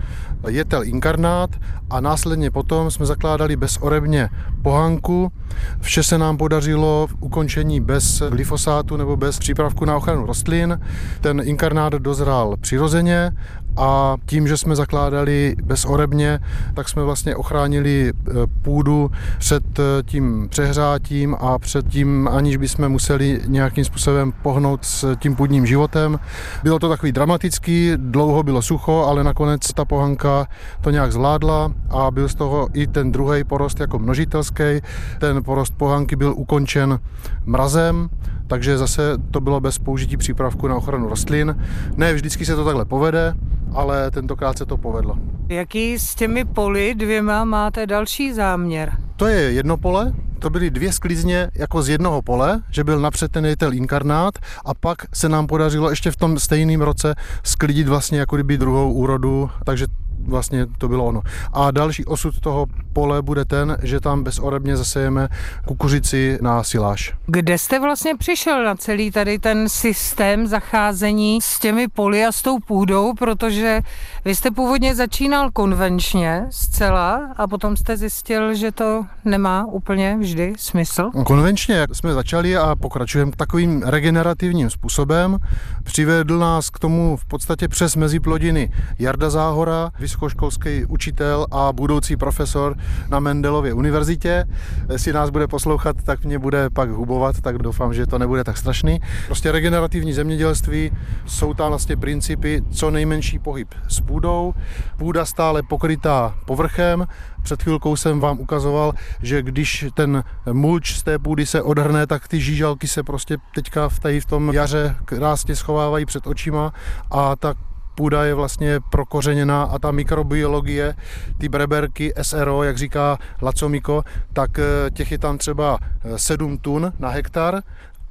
jetel 0.49 0.85
inkarnát 0.85 1.51
a 1.91 2.01
následně 2.01 2.51
potom 2.51 2.91
jsme 2.91 3.07
zakládali 3.07 3.57
bezorebně 3.57 4.29
pohanku. 4.63 5.33
Vše 5.81 6.03
se 6.03 6.19
nám 6.19 6.37
podařilo 6.37 7.07
v 7.11 7.15
ukončení 7.21 7.81
bez 7.81 8.23
glyfosátu 8.31 8.97
nebo 8.97 9.17
bez 9.17 9.39
přípravku 9.39 9.85
na 9.85 9.97
ochranu 9.97 10.27
rostlin. 10.27 10.81
Ten 11.21 11.43
inkarnát 11.45 11.93
dozrál 11.93 12.57
přirozeně 12.61 13.31
a 13.77 14.17
tím, 14.27 14.49
že 14.49 14.57
jsme 14.57 14.77
zakládali 14.77 15.57
bezorebně, 15.63 16.39
tak 16.75 16.89
jsme 16.89 17.05
vlastně 17.05 17.37
ochránili 17.37 18.09
e, 18.09 18.33
půdu 18.63 19.11
před 19.39 19.79
e, 19.79 19.83
tím 20.03 20.49
přehrátím 20.49 21.37
a 21.41 21.59
před 21.59 21.89
tím, 21.89 22.29
aniž 22.29 22.57
bychom 22.57 22.89
museli 22.89 23.41
nějakým 23.47 23.85
způsobem 23.85 24.33
pohnout 24.43 24.85
s 24.85 25.17
tím 25.17 25.37
půdním 25.37 25.67
životem. 25.67 26.19
Bylo 26.63 26.79
to 26.79 26.89
takový 26.89 27.13
dramatický, 27.13 27.93
dlouho 27.97 28.43
bylo 28.43 28.63
sucho, 28.63 29.05
ale 29.09 29.25
nakonec 29.25 29.73
ta 29.73 29.85
pohanka 29.85 30.47
to 30.81 30.91
nějak 30.91 31.13
zvládla 31.13 31.73
a 31.91 32.11
byl 32.11 32.29
z 32.29 32.35
toho 32.35 32.69
i 32.73 32.87
ten 32.87 33.13
druhý 33.13 33.45
porost 33.45 33.81
jako 33.81 33.99
množitelský. 33.99 34.81
Ten 35.19 35.43
porost 35.43 35.75
pohanky 35.77 36.17
byl 36.17 36.35
ukončen 36.37 36.99
mrazem, 37.45 38.09
takže 38.47 38.79
zase 38.79 39.03
to 39.31 39.41
bylo 39.41 39.61
bez 39.61 39.79
použití 39.79 40.17
přípravku 40.17 40.69
na 40.69 40.77
ochranu 40.77 41.09
rostlin. 41.09 41.57
Ne 41.97 42.15
vždycky 42.15 42.47
se 42.47 42.57
to 42.57 42.65
takhle 42.65 42.85
povede, 42.85 43.35
ale 43.73 44.11
tentokrát 44.11 44.59
se 44.59 44.67
to 44.67 44.77
povedlo. 44.77 45.19
Jaký 45.49 45.99
s 45.99 46.15
těmi 46.15 46.45
poli 46.45 46.95
dvěma 46.95 47.45
máte 47.45 47.87
další 47.87 48.33
záměr? 48.33 48.93
To 49.17 49.27
je 49.27 49.53
jedno 49.53 49.77
pole, 49.77 50.13
to 50.39 50.51
byly 50.51 50.71
dvě 50.71 50.93
sklizně 50.93 51.51
jako 51.55 51.83
z 51.83 51.89
jednoho 51.89 52.23
pole, 52.23 52.63
že 52.71 52.85
byl 52.85 53.01
napřed 53.01 53.33
ten 53.33 53.47
jetel 53.47 53.75
inkarnát 53.75 54.39
a 54.65 54.75
pak 54.75 54.99
se 55.15 55.29
nám 55.29 55.47
podařilo 55.47 55.91
ještě 55.91 56.11
v 56.11 56.17
tom 56.17 56.39
stejném 56.39 56.81
roce 56.81 57.15
sklidit 57.43 57.89
vlastně 57.89 58.19
jako 58.19 58.37
kdyby 58.37 58.59
druhou 58.59 58.93
úrodu, 58.93 59.51
takže 59.65 59.87
vlastně 60.27 60.67
to 60.79 60.89
bylo 60.89 61.05
ono. 61.05 61.21
A 61.53 61.71
další 61.71 62.05
osud 62.05 62.41
toho 62.41 62.67
pole 62.93 63.23
bude 63.23 63.45
ten, 63.45 63.77
že 63.83 64.01
tam 64.01 64.23
bezorebně 64.23 64.77
zasejeme 64.77 65.29
kukuřici 65.67 66.39
na 66.43 66.63
siláž. 66.63 67.15
Kde 67.27 67.59
jste 67.59 67.81
vlastně 67.81 68.17
přišel 68.17 68.65
na 68.65 68.75
celý 68.75 69.11
tady 69.11 69.39
ten 69.39 69.69
systém 69.69 70.47
zacházení 70.47 71.41
s 71.43 71.59
těmi 71.59 71.89
poli 71.89 72.25
a 72.25 72.33
s 72.33 72.43
tou 72.43 72.59
půdou, 72.59 73.15
protože 73.15 73.81
vy 74.25 74.35
jste 74.35 74.51
původně 74.51 74.95
začínal 74.95 75.51
konvenčně 75.51 76.47
zcela 76.51 77.33
a 77.37 77.47
potom 77.47 77.77
jste 77.77 77.97
zjistil, 77.97 78.55
že 78.55 78.73
to 78.73 79.07
nemá 79.25 79.67
úplně 79.67 80.17
vždy 80.21 80.53
smysl? 80.57 81.11
Konvenčně 81.27 81.87
jsme 81.93 82.13
začali 82.13 82.57
a 82.57 82.77
pokračujeme 82.77 83.33
takovým 83.37 83.83
regenerativním 83.83 84.71
způsobem. 84.71 85.39
Přivedl 85.83 86.39
nás 86.39 86.71
k 86.71 86.79
tomu 86.79 87.17
v 87.17 87.25
podstatě 87.25 87.69
přes 87.69 87.97
meziplodiny 87.97 88.73
Jarda 88.99 89.31
Záhora, 89.31 89.91
vysokoškolský 90.05 90.85
učitel 90.85 91.47
a 91.51 91.73
budoucí 91.73 92.17
profesor 92.17 92.77
na 93.09 93.21
Mendelově 93.21 93.73
univerzitě. 93.73 94.45
Jestli 94.93 95.13
nás 95.13 95.31
bude 95.31 95.47
poslouchat, 95.47 95.97
tak 96.05 96.25
mě 96.25 96.39
bude 96.39 96.71
pak 96.71 96.91
hubovat, 96.91 97.41
tak 97.41 97.59
doufám, 97.59 97.95
že 97.95 98.07
to 98.07 98.19
nebude 98.19 98.45
tak 98.45 98.57
strašný. 98.57 99.01
Prostě 99.27 99.53
regenerativní 99.53 100.13
zemědělství 100.13 100.91
jsou 101.27 101.55
tam 101.55 101.69
vlastně 101.69 101.97
principy 101.97 102.63
co 102.71 102.91
nejmenší 102.91 103.39
pohyb 103.39 103.75
s 103.89 104.01
půdou, 104.01 104.55
půda 104.97 105.25
stále 105.25 105.63
pokrytá 105.63 106.35
povrchem, 106.47 107.07
před 107.43 107.63
chvilkou 107.63 107.97
jsem 107.97 108.21
vám 108.21 108.41
ukazoval, 108.41 108.93
že 109.23 109.43
když 109.43 109.85
ten 109.95 110.25
mulč 110.53 110.97
z 110.97 111.03
té 111.03 111.19
půdy 111.19 111.47
se 111.47 111.63
odhrne, 111.63 112.07
tak 112.07 112.29
ty 112.29 112.41
žížalky 112.41 112.89
se 112.89 113.03
prostě 113.03 113.37
teďka 113.55 113.89
v, 113.89 114.01
tady 114.01 114.21
v 114.21 114.27
tom 114.27 114.51
jaře 114.53 114.97
krásně 115.05 115.57
schovávají 115.57 116.07
před 116.07 116.27
očima 116.27 116.73
a 117.11 117.37
ta 117.37 117.55
půda 117.95 118.25
je 118.25 118.35
vlastně 118.35 118.81
prokořeněná 118.91 119.63
a 119.63 119.79
ta 119.79 119.91
mikrobiologie, 119.91 120.95
ty 121.39 121.49
breberky 121.49 122.13
SRO, 122.23 122.63
jak 122.63 122.79
říká 122.79 123.19
Lacomiko, 123.43 124.03
tak 124.33 124.59
eh, 124.59 124.91
těch 124.91 125.13
je 125.13 125.19
tam 125.19 125.39
třeba 125.39 125.79
7 126.17 126.53
eh, 126.53 126.59
tun 126.59 126.93
na 126.99 127.09
hektar 127.09 127.63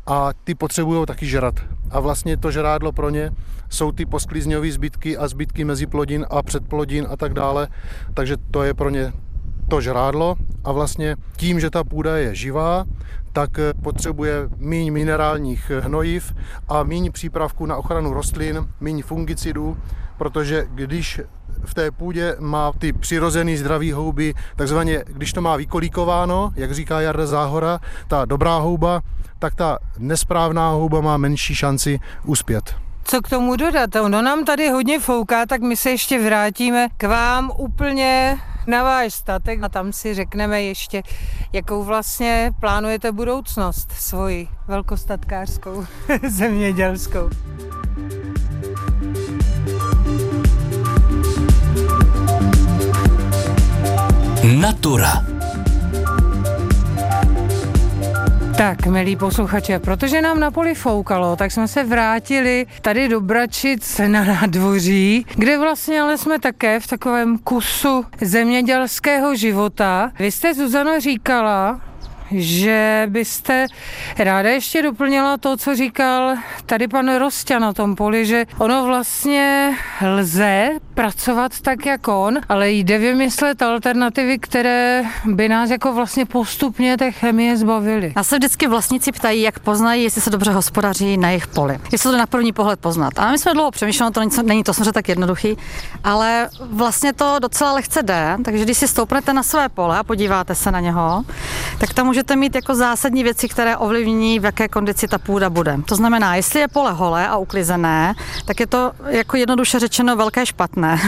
a 0.05 0.29
ty 0.43 0.55
potřebují 0.55 1.05
taky 1.05 1.25
žrat. 1.25 1.55
A 1.91 1.99
vlastně 1.99 2.37
to 2.37 2.51
žrádlo 2.51 2.91
pro 2.91 3.09
ně 3.09 3.31
jsou 3.69 3.91
ty 3.91 4.05
posklizňové 4.05 4.71
zbytky 4.71 5.17
a 5.17 5.27
zbytky 5.27 5.65
mezi 5.65 5.85
plodin 5.85 6.25
a 6.29 6.43
předplodin 6.43 7.07
a 7.09 7.17
tak 7.17 7.33
dále. 7.33 7.67
Takže 8.13 8.37
to 8.51 8.63
je 8.63 8.73
pro 8.73 8.89
ně 8.89 9.13
to 9.69 9.81
žrádlo 9.81 10.35
a 10.63 10.71
vlastně 10.71 11.15
tím, 11.37 11.59
že 11.59 11.69
ta 11.69 11.83
půda 11.83 12.17
je 12.17 12.35
živá, 12.35 12.85
tak 13.33 13.59
eh, 13.59 13.73
potřebuje 13.83 14.33
míň 14.57 14.93
minerálních 14.93 15.71
hnojiv 15.79 16.33
a 16.69 16.83
míň 16.83 17.11
přípravků 17.11 17.65
na 17.65 17.75
ochranu 17.75 18.13
rostlin, 18.13 18.67
míň 18.81 19.03
fungicidů, 19.03 19.77
protože 20.17 20.65
když 20.69 21.21
v 21.65 21.73
té 21.73 21.91
půdě 21.91 22.35
má 22.39 22.71
ty 22.79 22.93
přirozený 22.93 23.57
zdravý 23.57 23.91
houby, 23.91 24.33
takzvaně, 24.55 25.03
když 25.07 25.33
to 25.33 25.41
má 25.41 25.55
vykolíkováno, 25.55 26.51
jak 26.55 26.71
říká 26.71 27.01
Jarda 27.01 27.25
Záhora, 27.25 27.79
ta 28.07 28.25
dobrá 28.25 28.57
houba, 28.57 29.01
tak 29.39 29.55
ta 29.55 29.77
nesprávná 29.97 30.69
houba 30.69 31.01
má 31.01 31.17
menší 31.17 31.55
šanci 31.55 31.99
uspět. 32.25 32.75
Co 33.03 33.21
k 33.21 33.29
tomu 33.29 33.55
dodat? 33.55 33.95
Ono 33.95 34.21
nám 34.21 34.45
tady 34.45 34.69
hodně 34.69 34.99
fouká, 34.99 35.45
tak 35.45 35.61
my 35.61 35.75
se 35.75 35.89
ještě 35.89 36.23
vrátíme 36.23 36.87
k 36.97 37.03
vám 37.03 37.51
úplně 37.57 38.37
na 38.67 38.83
váš 38.83 39.13
statek 39.13 39.63
a 39.63 39.69
tam 39.69 39.93
si 39.93 40.13
řekneme 40.13 40.61
ještě, 40.61 41.03
jakou 41.53 41.83
vlastně 41.83 42.51
plánujete 42.59 43.11
budoucnost 43.11 43.91
svoji 43.91 44.47
velkostatkářskou, 44.67 45.85
zemědělskou. 46.29 47.29
Natura. 54.59 55.32
Tak, 58.57 58.85
milí 58.85 59.15
posluchače, 59.15 59.79
protože 59.79 60.21
nám 60.21 60.39
na 60.39 60.51
poli 60.51 60.75
foukalo, 60.75 61.35
tak 61.35 61.51
jsme 61.51 61.67
se 61.67 61.83
vrátili 61.83 62.65
tady 62.81 63.07
do 63.07 63.21
Bračic 63.21 64.01
na 64.07 64.23
nádvoří, 64.23 65.25
kde 65.35 65.57
vlastně 65.57 66.01
ale 66.01 66.17
jsme 66.17 66.39
také 66.39 66.79
v 66.79 66.87
takovém 66.87 67.37
kusu 67.37 68.05
zemědělského 68.21 69.35
života. 69.35 70.11
Vy 70.19 70.31
jste, 70.31 70.53
Zuzano, 70.53 70.99
říkala, 70.99 71.81
že 72.35 73.07
byste 73.09 73.65
ráda 74.17 74.49
ještě 74.49 74.81
doplnila 74.81 75.37
to, 75.37 75.57
co 75.57 75.75
říkal 75.75 76.35
tady 76.65 76.87
pan 76.87 77.15
Rostě 77.15 77.59
na 77.59 77.73
tom 77.73 77.95
poli, 77.95 78.25
že 78.25 78.45
ono 78.57 78.85
vlastně 78.85 79.75
lze 80.01 80.69
pracovat 80.93 81.59
tak 81.61 81.85
jako 81.85 82.23
on, 82.23 82.39
ale 82.49 82.71
jde 82.71 82.97
vymyslet 82.97 83.61
alternativy, 83.61 84.39
které 84.39 85.03
by 85.25 85.49
nás 85.49 85.69
jako 85.69 85.93
vlastně 85.93 86.25
postupně 86.25 86.97
té 86.97 87.11
chemie 87.11 87.57
zbavily. 87.57 88.13
Já 88.15 88.23
se 88.23 88.37
vždycky 88.37 88.67
vlastníci 88.67 89.11
ptají, 89.11 89.41
jak 89.41 89.59
poznají, 89.59 90.03
jestli 90.03 90.21
se 90.21 90.29
dobře 90.29 90.51
hospodaří 90.51 91.17
na 91.17 91.29
jejich 91.29 91.47
poli. 91.47 91.79
Jestli 91.91 92.11
to 92.11 92.17
na 92.17 92.27
první 92.27 92.53
pohled 92.53 92.79
poznat. 92.79 93.19
A 93.19 93.31
my 93.31 93.37
jsme 93.37 93.53
dlouho 93.53 93.71
přemýšleli, 93.71 94.11
to 94.11 94.19
není, 94.19 94.31
není 94.43 94.63
to 94.63 94.73
samozřejmě 94.73 94.91
tak 94.91 95.09
jednoduchý, 95.09 95.57
ale 96.03 96.49
vlastně 96.61 97.13
to 97.13 97.35
docela 97.39 97.73
lehce 97.73 98.03
jde, 98.03 98.37
takže 98.45 98.63
když 98.63 98.77
si 98.77 98.87
stoupnete 98.87 99.33
na 99.33 99.43
své 99.43 99.69
pole 99.69 99.97
a 99.97 100.03
podíváte 100.03 100.55
se 100.55 100.71
na 100.71 100.79
něho, 100.79 101.23
tak 101.77 101.93
tam 101.93 102.05
můžete 102.05 102.22
mít 102.35 102.55
jako 102.55 102.75
zásadní 102.75 103.23
věci, 103.23 103.49
které 103.49 103.77
ovlivní, 103.77 104.39
v 104.39 104.45
jaké 104.45 104.67
kondici 104.67 105.07
ta 105.07 105.17
půda 105.17 105.49
bude. 105.49 105.77
To 105.85 105.95
znamená, 105.95 106.35
jestli 106.35 106.59
je 106.59 106.67
pole 106.67 106.91
holé 106.91 107.27
a 107.27 107.37
uklizené, 107.37 108.13
tak 108.45 108.59
je 108.59 108.67
to 108.67 108.91
jako 109.07 109.37
jednoduše 109.37 109.79
řečeno 109.79 110.15
velké 110.15 110.45
špatné. 110.45 110.99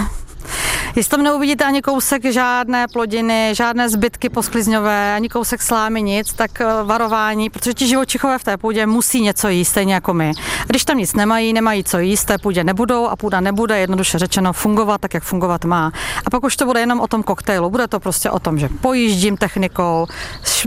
Jestli 0.95 1.09
tam 1.09 1.23
neuvidíte 1.23 1.65
ani 1.65 1.81
kousek 1.81 2.25
žádné 2.25 2.87
plodiny, 2.87 3.49
žádné 3.53 3.89
zbytky 3.89 4.29
posklizňové, 4.29 5.15
ani 5.15 5.29
kousek 5.29 5.61
slámy, 5.61 6.01
nic, 6.01 6.33
tak 6.33 6.61
eh, 6.61 6.65
varování, 6.83 7.49
protože 7.49 7.73
ti 7.73 7.87
živočichové 7.87 8.39
v 8.39 8.43
té 8.43 8.57
půdě 8.57 8.85
musí 8.85 9.21
něco 9.21 9.49
jíst, 9.49 9.69
stejně 9.69 9.93
jako 9.93 10.13
my. 10.13 10.31
A 10.61 10.65
když 10.67 10.85
tam 10.85 10.97
nic 10.97 11.13
nemají, 11.13 11.53
nemají 11.53 11.83
co 11.83 11.99
jíst, 11.99 12.25
té 12.25 12.37
půdě 12.37 12.63
nebudou 12.63 13.07
a 13.07 13.15
půda 13.15 13.39
nebude 13.39 13.79
jednoduše 13.79 14.19
řečeno 14.19 14.53
fungovat 14.53 15.01
tak, 15.01 15.13
jak 15.13 15.23
fungovat 15.23 15.65
má. 15.65 15.91
A 16.25 16.29
pak 16.29 16.43
už 16.43 16.55
to 16.55 16.65
bude 16.65 16.79
jenom 16.79 16.99
o 16.99 17.07
tom 17.07 17.23
koktejlu, 17.23 17.69
bude 17.69 17.87
to 17.87 17.99
prostě 17.99 18.29
o 18.29 18.39
tom, 18.39 18.59
že 18.59 18.69
pojíždím 18.81 19.37
technikou, 19.37 20.07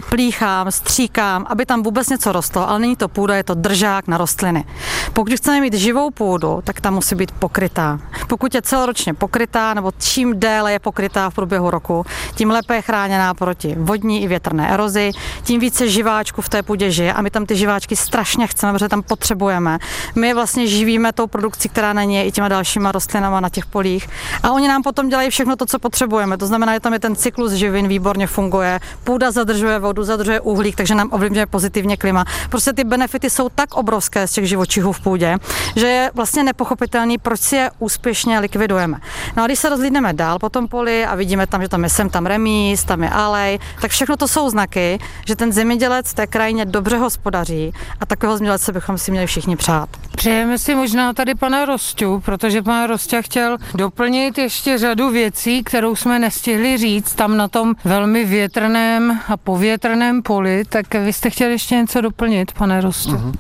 plíchám, 0.09 0.71
stříkám, 0.71 1.47
aby 1.49 1.67
tam 1.67 1.83
vůbec 1.83 2.09
něco 2.09 2.33
rostlo, 2.33 2.69
ale 2.69 2.79
není 2.79 2.97
to 2.97 3.09
půda, 3.09 3.37
je 3.37 3.45
to 3.45 3.55
držák 3.55 4.09
na 4.09 4.19
rostliny. 4.19 4.65
Pokud 5.13 5.33
chceme 5.33 5.61
mít 5.61 5.75
živou 5.75 6.11
půdu, 6.11 6.61
tak 6.65 6.81
ta 6.81 6.91
musí 6.91 7.15
být 7.15 7.33
pokrytá. 7.33 8.01
Pokud 8.27 8.55
je 8.55 8.63
celoročně 8.63 9.15
pokrytá 9.15 9.75
nebo 9.75 9.93
čím 10.19 10.41
déle 10.41 10.73
je 10.73 10.79
pokrytá 10.79 11.31
v 11.31 11.35
průběhu 11.35 11.71
roku, 11.71 12.07
tím 12.35 12.51
lépe 12.51 12.75
je 12.75 12.83
chráněná 12.83 13.35
proti 13.35 13.75
vodní 13.79 14.23
i 14.23 14.29
větrné 14.29 14.71
erozi, 14.71 15.11
tím 15.43 15.61
více 15.61 15.89
živáčků 15.89 16.43
v 16.43 16.49
té 16.49 16.63
půdě 16.63 16.91
žije 16.91 17.13
a 17.13 17.23
my 17.23 17.31
tam 17.31 17.47
ty 17.47 17.57
živáčky 17.57 17.97
strašně 17.97 18.47
chceme, 18.47 18.73
protože 18.73 18.89
tam 18.89 19.03
potřebujeme. 19.03 19.79
My 20.15 20.27
je 20.29 20.35
vlastně 20.35 20.67
živíme 20.67 21.13
tou 21.13 21.27
produkcí, 21.27 21.69
která 21.69 21.93
na 21.93 22.05
ně 22.05 22.25
i 22.25 22.33
těma 22.33 22.49
dalšíma 22.49 22.93
rostlinama 22.93 23.41
na 23.41 23.49
těch 23.49 23.67
polích 23.67 24.09
a 24.43 24.51
oni 24.51 24.69
nám 24.69 24.83
potom 24.83 25.09
dělají 25.09 25.31
všechno 25.31 25.57
to, 25.57 25.67
co 25.67 25.79
potřebujeme. 25.79 26.37
To 26.37 26.47
znamená, 26.47 26.75
že 26.75 26.81
tam 26.81 26.93
je 26.93 26.99
ten 26.99 27.17
cyklus 27.17 27.53
živin 27.53 27.89
výborně 27.89 28.27
funguje, 28.27 28.81
půda 29.05 29.31
zadržuje 29.31 29.79
vodu, 29.79 30.05
zadržuje 30.05 30.41
uhlík, 30.41 30.77
takže 30.77 30.95
nám 30.95 31.09
ovlivňuje 31.13 31.47
pozitivně 31.47 31.97
klima. 31.97 32.25
Prostě 32.51 32.73
ty 32.73 32.85
benefity 32.85 33.31
jsou 33.31 33.49
tak 33.49 33.75
obrovské 33.75 34.27
z 34.27 34.33
těch 34.33 34.49
živočichů 34.49 34.93
v 34.93 35.01
půdě, 35.01 35.37
že 35.77 35.87
je 35.87 36.11
vlastně 36.15 36.43
nepochopitelný, 36.43 37.19
proč 37.19 37.41
si 37.41 37.57
je 37.57 37.71
úspěšně 37.79 38.39
likvidujeme. 38.39 38.99
No 39.37 39.43
a 39.43 39.47
když 39.47 39.59
se 39.59 39.69
rozlídneme 39.69 40.08
dál 40.13 40.39
po 40.39 40.49
tom 40.49 40.69
poli 40.69 41.07
a 41.07 41.15
vidíme 41.15 41.47
tam, 41.47 41.63
že 41.63 41.69
tam 41.69 41.85
je 41.85 41.91
sem, 41.91 42.11
tam 42.11 42.27
remíz, 42.27 42.85
tam 42.85 43.03
je 43.03 43.11
alej, 43.11 43.59
tak 43.81 43.91
všechno 43.91 44.17
to 44.17 44.29
jsou 44.29 44.51
znaky, 44.51 44.99
že 45.27 45.37
ten 45.37 45.53
zemědělec 45.53 46.11
v 46.11 46.15
té 46.15 46.27
krajině 46.27 46.65
dobře 46.65 46.97
hospodaří 46.97 47.73
a 48.01 48.07
takového 48.07 48.37
zemědělce 48.39 48.73
bychom 48.73 48.99
si 48.99 49.11
měli 49.11 49.27
všichni 49.27 49.57
přát. 49.57 49.89
Přejeme 50.17 50.59
si 50.59 50.75
možná 50.75 51.13
tady 51.13 51.35
pana 51.35 51.65
Rostu, 51.65 52.23
protože 52.25 52.63
pan 52.63 52.89
Rostě 52.89 53.23
chtěl 53.23 53.57
doplnit 53.75 54.39
ještě 54.39 54.79
řadu 54.79 55.11
věcí, 55.11 55.65
kterou 55.65 55.97
jsme 55.97 56.19
nestihli 56.19 56.79
říct 56.79 57.15
tam 57.15 57.37
na 57.37 57.49
tom 57.49 57.75
velmi 57.85 58.25
větrném 58.25 59.21
a 59.29 59.37
povětrném 59.37 60.23
poli, 60.23 60.65
tak 60.69 60.95
vy 60.95 61.13
jste 61.13 61.31
chtěli 61.31 61.53
ještě 61.53 61.75
něco 61.75 62.01
doplnit, 62.01 62.53
pane 62.53 62.81
Rostu? 62.81 63.11
Uh-huh. 63.11 63.33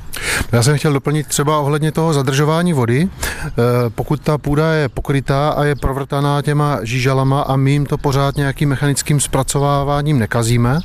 Já 0.52 0.62
jsem 0.62 0.78
chtěl 0.78 0.92
doplnit 0.92 1.26
třeba 1.26 1.58
ohledně 1.58 1.92
toho 1.92 2.12
zadržování 2.12 2.72
vody. 2.72 3.08
Eh, 3.46 3.50
pokud 3.94 4.20
ta 4.20 4.38
půda 4.38 4.72
je 4.72 4.88
pokrytá 4.88 5.50
a 5.50 5.64
je 5.64 5.76
provrtaná 5.76 6.42
těma 6.58 6.78
žížalama 6.82 7.40
a 7.40 7.56
my 7.56 7.70
jim 7.70 7.86
to 7.86 7.98
pořád 7.98 8.36
nějakým 8.36 8.68
mechanickým 8.68 9.20
zpracováváním 9.20 10.18
nekazíme, 10.18 10.80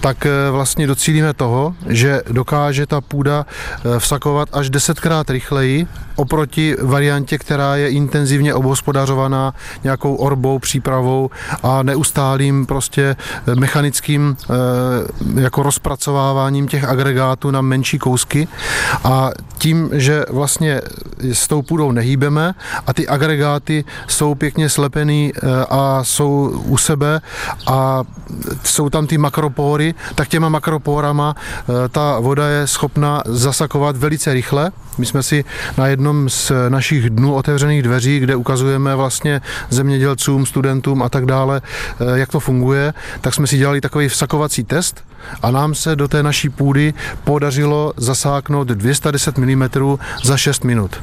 tak 0.00 0.26
eh, 0.26 0.50
vlastně 0.50 0.86
docílíme 0.86 1.34
toho, 1.34 1.74
že 1.88 2.22
dokáže 2.30 2.86
ta 2.86 3.00
půda 3.00 3.46
eh, 3.48 3.98
vsakovat 3.98 4.48
až 4.52 4.70
desetkrát 4.70 5.30
rychleji 5.30 5.86
oproti 6.16 6.76
variantě, 6.82 7.38
která 7.38 7.76
je 7.76 7.88
intenzivně 7.88 8.54
obhospodařovaná 8.54 9.54
nějakou 9.84 10.14
orbou, 10.14 10.58
přípravou 10.58 11.30
a 11.62 11.82
neustálým 11.82 12.66
prostě 12.66 13.16
mechanickým 13.54 14.36
jako 15.40 15.62
rozpracováváním 15.62 16.68
těch 16.68 16.84
agregátů 16.84 17.50
na 17.50 17.60
menší 17.60 17.98
kousky. 17.98 18.48
A 19.04 19.30
tím, 19.58 19.90
že 19.92 20.24
vlastně 20.30 20.80
s 21.20 21.48
tou 21.48 21.62
půdou 21.62 21.92
nehýbeme 21.92 22.54
a 22.86 22.92
ty 22.92 23.08
agregáty 23.08 23.84
jsou 24.08 24.34
pěkně 24.34 24.68
slepený 24.68 24.95
eh, 25.04 25.30
a 25.70 26.04
jsou 26.04 26.62
u 26.64 26.76
sebe 26.76 27.20
a 27.66 28.04
jsou 28.64 28.90
tam 28.90 29.06
ty 29.06 29.18
makropóry, 29.18 29.94
tak 30.14 30.28
těma 30.28 30.48
makropórama 30.48 31.34
eh, 31.36 31.88
ta 31.88 32.20
voda 32.20 32.48
je 32.48 32.66
schopna 32.66 33.22
zasakovat 33.26 33.96
velice 33.96 34.32
rychle. 34.32 34.72
My 34.98 35.06
jsme 35.06 35.22
si 35.22 35.44
na 35.78 35.86
jednom 35.86 36.28
z 36.28 36.52
našich 36.68 37.10
dnů 37.10 37.34
otevřených 37.34 37.82
dveří, 37.82 38.18
kde 38.18 38.36
ukazujeme 38.36 38.94
vlastně 38.94 39.40
zemědělcům, 39.70 40.46
studentům 40.46 41.02
a 41.02 41.08
tak 41.08 41.26
dále, 41.26 41.60
eh, 42.00 42.18
jak 42.18 42.30
to 42.30 42.40
funguje, 42.40 42.94
tak 43.20 43.34
jsme 43.34 43.46
si 43.46 43.58
dělali 43.58 43.80
takový 43.80 44.08
vsakovací 44.08 44.64
test 44.64 45.04
a 45.42 45.50
nám 45.50 45.74
se 45.74 45.96
do 45.96 46.08
té 46.08 46.22
naší 46.22 46.48
půdy 46.48 46.94
podařilo 47.24 47.92
zasáknout 47.96 48.68
210 48.68 49.38
mm 49.38 49.68
za 50.24 50.36
6 50.36 50.64
minut. 50.64 51.00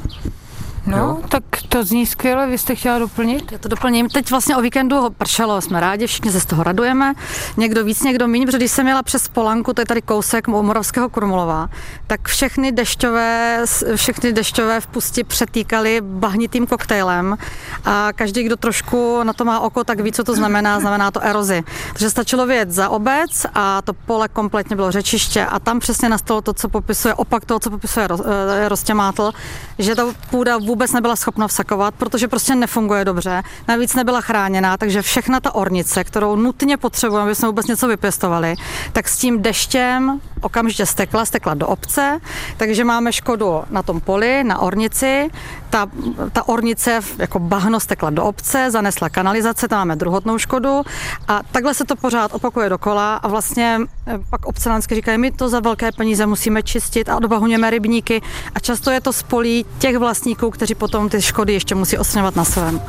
No, 0.85 0.97
jo? 0.97 1.21
tak 1.29 1.43
to 1.69 1.83
zní 1.83 2.05
skvěle, 2.05 2.47
vy 2.47 2.57
jste 2.57 2.75
chtěla 2.75 2.99
doplnit? 2.99 3.51
Já 3.51 3.57
to 3.57 3.69
doplním. 3.69 4.09
Teď 4.09 4.29
vlastně 4.29 4.57
o 4.57 4.61
víkendu 4.61 5.09
pršelo, 5.17 5.61
jsme 5.61 5.79
rádi, 5.79 6.07
všichni 6.07 6.31
se 6.31 6.39
z 6.39 6.45
toho 6.45 6.63
radujeme. 6.63 7.13
Někdo 7.57 7.83
víc, 7.83 8.03
někdo 8.03 8.27
méně, 8.27 8.45
protože 8.45 8.57
když 8.57 8.71
jsem 8.71 8.87
jela 8.87 9.03
přes 9.03 9.27
Polanku, 9.27 9.73
to 9.73 9.81
je 9.81 9.85
tady 9.85 10.01
kousek 10.01 10.47
u 10.47 10.63
Moravského 10.63 11.09
Krumlova, 11.09 11.69
tak 12.07 12.27
všechny 12.27 12.71
dešťové, 12.71 13.63
všechny 13.95 14.33
dešťové 14.33 14.81
vpusti 14.81 15.23
přetýkaly 15.23 16.01
bahnitým 16.01 16.67
koktejlem 16.67 17.37
a 17.85 18.13
každý, 18.15 18.43
kdo 18.43 18.55
trošku 18.55 19.23
na 19.23 19.33
to 19.33 19.45
má 19.45 19.59
oko, 19.59 19.83
tak 19.83 19.99
ví, 19.99 20.11
co 20.11 20.23
to 20.23 20.35
znamená, 20.35 20.79
znamená 20.79 21.11
to 21.11 21.23
erozi. 21.23 21.63
Takže 21.93 22.09
stačilo 22.09 22.45
vědět 22.45 22.71
za 22.71 22.89
obec 22.89 23.45
a 23.53 23.81
to 23.81 23.93
pole 23.93 24.27
kompletně 24.27 24.75
bylo 24.75 24.91
řečiště 24.91 25.45
a 25.45 25.59
tam 25.59 25.79
přesně 25.79 26.09
nastalo 26.09 26.41
to, 26.41 26.53
co 26.53 26.69
popisuje, 26.69 27.13
opak 27.13 27.45
toho, 27.45 27.59
co 27.59 27.69
popisuje 27.69 28.07
eh, 28.11 28.69
Rostěmátl, 28.69 29.31
že 29.79 29.95
ta 29.95 30.03
půda 30.29 30.57
vůbec 30.73 30.91
nebyla 30.91 31.15
schopna 31.15 31.47
vsakovat, 31.47 31.93
protože 31.97 32.27
prostě 32.27 32.55
nefunguje 32.55 33.05
dobře. 33.05 33.43
Navíc 33.67 33.95
nebyla 33.95 34.21
chráněná, 34.21 34.77
takže 34.77 35.01
všechna 35.01 35.39
ta 35.39 35.55
ornice, 35.55 36.03
kterou 36.03 36.35
nutně 36.35 36.77
potřebujeme, 36.77 37.25
aby 37.25 37.35
jsme 37.35 37.47
vůbec 37.47 37.67
něco 37.67 37.87
vypěstovali, 37.87 38.55
tak 38.93 39.07
s 39.07 39.17
tím 39.17 39.41
deštěm 39.41 40.21
okamžitě 40.41 40.85
stekla, 40.85 41.25
stekla 41.25 41.53
do 41.53 41.67
obce, 41.67 42.19
takže 42.57 42.83
máme 42.83 43.13
škodu 43.13 43.63
na 43.69 43.83
tom 43.83 44.01
poli, 44.01 44.43
na 44.43 44.59
ornici. 44.59 45.29
Ta, 45.69 45.87
ta 46.31 46.47
ornice 46.47 46.99
jako 47.17 47.39
bahno 47.39 47.79
stekla 47.79 48.09
do 48.09 48.23
obce, 48.23 48.71
zanesla 48.71 49.09
kanalizace, 49.09 49.67
tam 49.67 49.79
máme 49.79 49.95
druhotnou 49.95 50.37
škodu 50.37 50.81
a 51.27 51.41
takhle 51.51 51.73
se 51.73 51.85
to 51.85 51.95
pořád 51.95 52.33
opakuje 52.33 52.69
dokola 52.69 53.15
a 53.15 53.27
vlastně 53.27 53.79
eh, 54.07 54.19
pak 54.29 54.45
obcelánsky 54.45 54.95
říkají, 54.95 55.17
my 55.17 55.31
to 55.31 55.49
za 55.49 55.59
velké 55.59 55.91
peníze 55.91 56.25
musíme 56.25 56.63
čistit 56.63 57.09
a 57.09 57.19
dobahuněme 57.19 57.69
rybníky 57.69 58.21
a 58.55 58.59
často 58.59 58.91
je 58.91 59.01
to 59.01 59.13
spolí 59.13 59.65
těch 59.79 59.97
vlastníků, 59.97 60.51
kteří 60.63 60.75
potom 60.75 61.09
ty 61.09 61.21
škody 61.21 61.53
ještě 61.53 61.75
musí 61.75 61.97
odstraňovat 61.97 62.35
na 62.35 62.45
svém. 62.45 62.81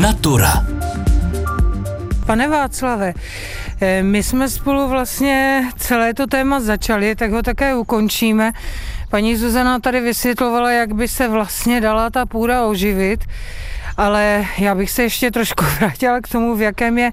Natura. 0.00 0.66
Pane 2.26 2.48
Václave, 2.48 3.14
eh, 3.80 4.02
my 4.02 4.22
jsme 4.22 4.48
spolu 4.48 4.88
vlastně 4.88 5.64
celé 5.76 6.14
to 6.14 6.26
téma 6.26 6.60
začali, 6.60 7.16
tak 7.16 7.32
ho 7.32 7.42
také 7.42 7.74
ukončíme. 7.74 8.52
Paní 9.10 9.36
Zuzana 9.36 9.80
tady 9.80 10.00
vysvětlovala, 10.00 10.70
jak 10.70 10.94
by 10.94 11.08
se 11.08 11.28
vlastně 11.28 11.80
dala 11.80 12.10
ta 12.10 12.26
půda 12.26 12.66
oživit 12.66 13.24
ale 13.96 14.44
já 14.58 14.74
bych 14.74 14.90
se 14.90 15.02
ještě 15.02 15.30
trošku 15.30 15.64
vrátila 15.78 16.20
k 16.20 16.28
tomu, 16.28 16.56
v 16.56 16.60
jakém 16.60 16.98
je 16.98 17.12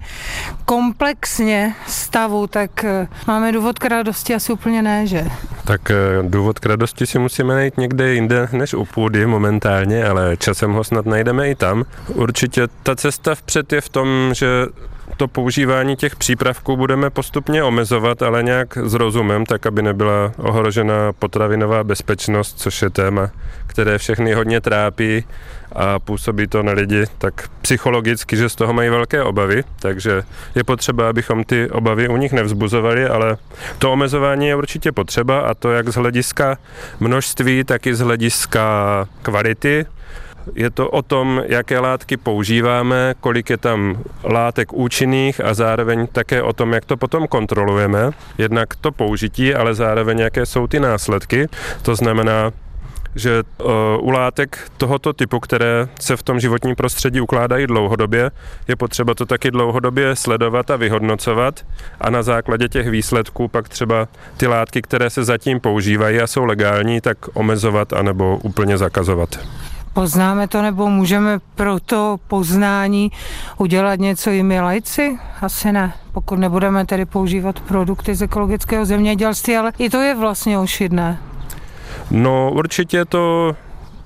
komplexně 0.66 1.76
stavu, 1.88 2.48
tak 2.48 2.84
eh, 2.84 3.08
máme 3.28 3.52
důvod 3.52 3.80
k 3.80 3.86
radosti 3.86 4.36
asi 4.36 4.54
úplně 4.54 4.82
ne, 4.82 5.08
že? 5.08 5.26
Tak 5.64 5.92
eh, 5.92 5.96
důvod 6.22 6.60
k 6.60 6.66
radosti 6.66 7.06
si 7.06 7.20
musíme 7.20 7.54
najít 7.54 7.78
někde 7.78 8.14
jinde 8.14 8.48
než 8.52 8.74
u 8.74 8.86
půdy 8.86 9.26
momentálně, 9.26 10.06
ale 10.06 10.38
časem 10.38 10.72
ho 10.72 10.84
snad 10.84 11.06
najdeme 11.06 11.50
i 11.50 11.56
tam. 11.56 11.84
Určitě 12.08 12.68
ta 12.84 12.96
cesta 12.96 13.36
vpřed 13.36 13.74
je 13.74 13.82
v 13.82 13.90
tom, 13.90 14.08
že 14.34 14.48
to 15.18 15.28
používání 15.28 15.96
těch 15.96 16.16
přípravků 16.16 16.78
budeme 16.78 17.10
postupně 17.10 17.64
omezovat, 17.64 18.22
ale 18.22 18.44
nějak 18.44 18.78
s 18.78 18.94
rozumem, 18.94 19.46
tak 19.46 19.66
aby 19.66 19.82
nebyla 19.82 20.32
ohrožena 20.38 21.14
potravinová 21.20 21.84
bezpečnost, 21.84 22.60
což 22.60 22.82
je 22.82 22.90
téma, 22.90 23.30
které 23.68 23.98
všechny 23.98 24.34
hodně 24.34 24.62
trápí 24.62 25.26
a 25.72 26.00
působí 26.00 26.48
to 26.48 26.64
na 26.64 26.72
lidi 26.72 27.06
tak 27.18 27.34
psychologicky, 27.62 28.38
že 28.38 28.50
z 28.50 28.56
toho 28.56 28.74
mají 28.74 28.90
velké 28.90 29.24
obavy, 29.24 29.64
takže 29.80 30.24
je 30.56 30.64
potřeba, 30.64 31.10
abychom 31.10 31.44
ty 31.44 31.70
obavy 31.70 32.10
u 32.10 32.18
nich 32.18 32.32
nevzbuzovali, 32.32 33.06
ale 33.06 33.38
to 33.80 33.92
omezování 33.92 34.48
je 34.48 34.56
určitě 34.56 34.92
potřeba 34.92 35.40
a 35.40 35.54
to 35.54 35.72
jak 35.72 35.90
z 35.90 35.96
hlediska 35.96 36.58
množství, 37.00 37.64
tak 37.64 37.88
i 37.88 37.96
z 37.96 38.00
hlediska 38.00 38.64
kvality 39.22 39.86
je 40.56 40.70
to 40.70 40.90
o 40.90 41.02
tom, 41.02 41.44
jaké 41.48 41.80
látky 41.80 42.18
používáme, 42.18 43.16
kolik 43.20 43.50
je 43.50 43.58
tam 43.58 44.04
látek 44.24 44.74
účinných 44.74 45.42
a 45.46 45.54
zároveň 45.54 46.08
také 46.08 46.42
o 46.42 46.54
tom, 46.54 46.74
jak 46.74 46.86
to 46.86 46.98
potom 46.98 47.28
kontrolujeme. 47.28 48.12
Jednak 48.38 48.76
to 48.76 48.92
použití, 48.92 49.56
ale 49.56 49.74
zároveň 49.74 50.20
jaké 50.20 50.46
jsou 50.46 50.68
ty 50.68 50.80
následky. 50.80 51.48
To 51.82 51.96
znamená, 51.96 52.52
že 53.16 53.44
uh, 53.44 53.70
u 54.02 54.10
látek 54.10 54.72
tohoto 54.78 55.14
typu, 55.14 55.40
které 55.40 55.88
se 56.00 56.18
v 56.18 56.24
tom 56.24 56.40
životním 56.40 56.76
prostředí 56.76 57.22
ukládají 57.22 57.68
dlouhodobě, 57.68 58.32
je 58.68 58.76
potřeba 58.76 59.14
to 59.14 59.26
taky 59.26 59.52
dlouhodobě 59.52 60.16
sledovat 60.16 60.72
a 60.72 60.76
vyhodnocovat 60.76 61.66
a 62.02 62.10
na 62.10 62.24
základě 62.24 62.70
těch 62.70 62.90
výsledků 62.90 63.48
pak 63.48 63.70
třeba 63.70 64.08
ty 64.38 64.48
látky, 64.48 64.82
které 64.82 65.10
se 65.10 65.24
zatím 65.24 65.60
používají 65.60 66.20
a 66.20 66.28
jsou 66.28 66.46
legální, 66.46 67.02
tak 67.02 67.18
omezovat 67.34 67.94
anebo 67.94 68.40
úplně 68.44 68.78
zakazovat. 68.78 69.40
Poznáme 69.94 70.48
to, 70.48 70.62
nebo 70.62 70.90
můžeme 70.90 71.40
pro 71.56 71.80
to 71.80 72.18
poznání 72.28 73.12
udělat 73.58 74.00
něco 74.00 74.30
i 74.30 74.44
my 74.44 74.62
lajci? 74.62 75.18
Asi 75.42 75.72
ne, 75.72 75.94
pokud 76.12 76.40
nebudeme 76.40 76.86
tedy 76.86 77.06
používat 77.06 77.60
produkty 77.60 78.16
z 78.16 78.22
ekologického 78.22 78.86
zemědělství, 78.86 79.58
ale 79.58 79.72
i 79.78 79.90
to 79.90 79.98
je 79.98 80.16
vlastně 80.16 80.60
ošidné. 80.60 81.20
No 82.12 82.52
určitě 82.54 83.06
to 83.06 83.56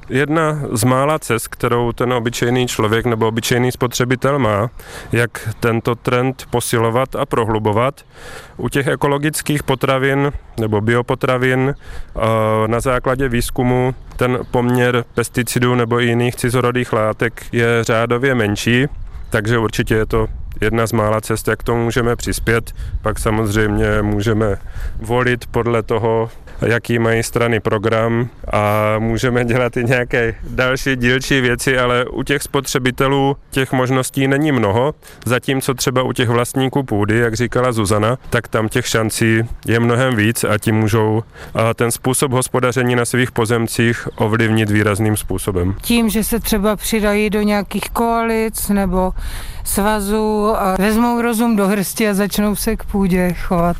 jedna 0.09 0.59
z 0.71 0.83
mála 0.83 1.19
cest, 1.19 1.47
kterou 1.47 1.91
ten 1.91 2.13
obyčejný 2.13 2.67
člověk 2.67 3.05
nebo 3.05 3.27
obyčejný 3.27 3.71
spotřebitel 3.71 4.39
má, 4.39 4.69
jak 5.11 5.49
tento 5.59 5.95
trend 5.95 6.43
posilovat 6.49 7.15
a 7.15 7.25
prohlubovat. 7.25 8.01
U 8.57 8.69
těch 8.69 8.87
ekologických 8.87 9.63
potravin 9.63 10.31
nebo 10.59 10.81
biopotravin 10.81 11.75
na 12.67 12.79
základě 12.79 13.29
výzkumu 13.29 13.95
ten 14.15 14.39
poměr 14.51 15.05
pesticidů 15.13 15.75
nebo 15.75 15.99
jiných 15.99 16.35
cizorodých 16.35 16.93
látek 16.93 17.45
je 17.51 17.83
řádově 17.83 18.35
menší, 18.35 18.85
takže 19.29 19.57
určitě 19.57 19.95
je 19.95 20.05
to 20.05 20.27
jedna 20.61 20.87
z 20.87 20.91
mála 20.93 21.21
cest, 21.21 21.47
jak 21.47 21.63
tomu 21.63 21.83
můžeme 21.83 22.15
přispět. 22.15 22.71
Pak 23.01 23.19
samozřejmě 23.19 24.01
můžeme 24.01 24.57
volit 25.01 25.45
podle 25.45 25.83
toho, 25.83 26.29
jaký 26.61 26.99
mají 26.99 27.23
strany 27.23 27.59
program 27.59 28.29
a 28.53 28.95
můžeme 28.99 29.45
dělat 29.45 29.77
i 29.77 29.83
nějaké 29.83 30.35
další 30.49 30.95
dílčí 30.95 31.41
věci, 31.41 31.77
ale 31.77 32.05
u 32.05 32.23
těch 32.23 32.43
spotřebitelů 32.43 33.37
těch 33.51 33.71
možností 33.71 34.27
není 34.27 34.51
mnoho, 34.51 34.93
zatímco 35.25 35.73
třeba 35.73 36.03
u 36.03 36.13
těch 36.13 36.29
vlastníků 36.29 36.83
půdy, 36.83 37.17
jak 37.17 37.33
říkala 37.33 37.71
Zuzana, 37.71 38.17
tak 38.29 38.47
tam 38.47 38.69
těch 38.69 38.87
šancí 38.87 39.41
je 39.65 39.79
mnohem 39.79 40.15
víc 40.15 40.43
a 40.43 40.57
ti 40.57 40.71
můžou 40.71 41.23
ten 41.75 41.91
způsob 41.91 42.31
hospodaření 42.31 42.95
na 42.95 43.05
svých 43.05 43.31
pozemcích 43.31 44.07
ovlivnit 44.15 44.69
výrazným 44.69 45.17
způsobem. 45.17 45.75
Tím, 45.81 46.09
že 46.09 46.23
se 46.23 46.39
třeba 46.39 46.75
přidají 46.75 47.29
do 47.29 47.41
nějakých 47.41 47.89
koalic 47.89 48.69
nebo 48.69 49.11
svazů 49.63 50.55
a 50.57 50.75
vezmou 50.79 51.21
rozum 51.21 51.55
do 51.55 51.67
hrsti 51.67 52.09
a 52.09 52.13
začnou 52.13 52.55
se 52.55 52.75
k 52.75 52.83
půdě 52.83 53.33
chovat 53.33 53.77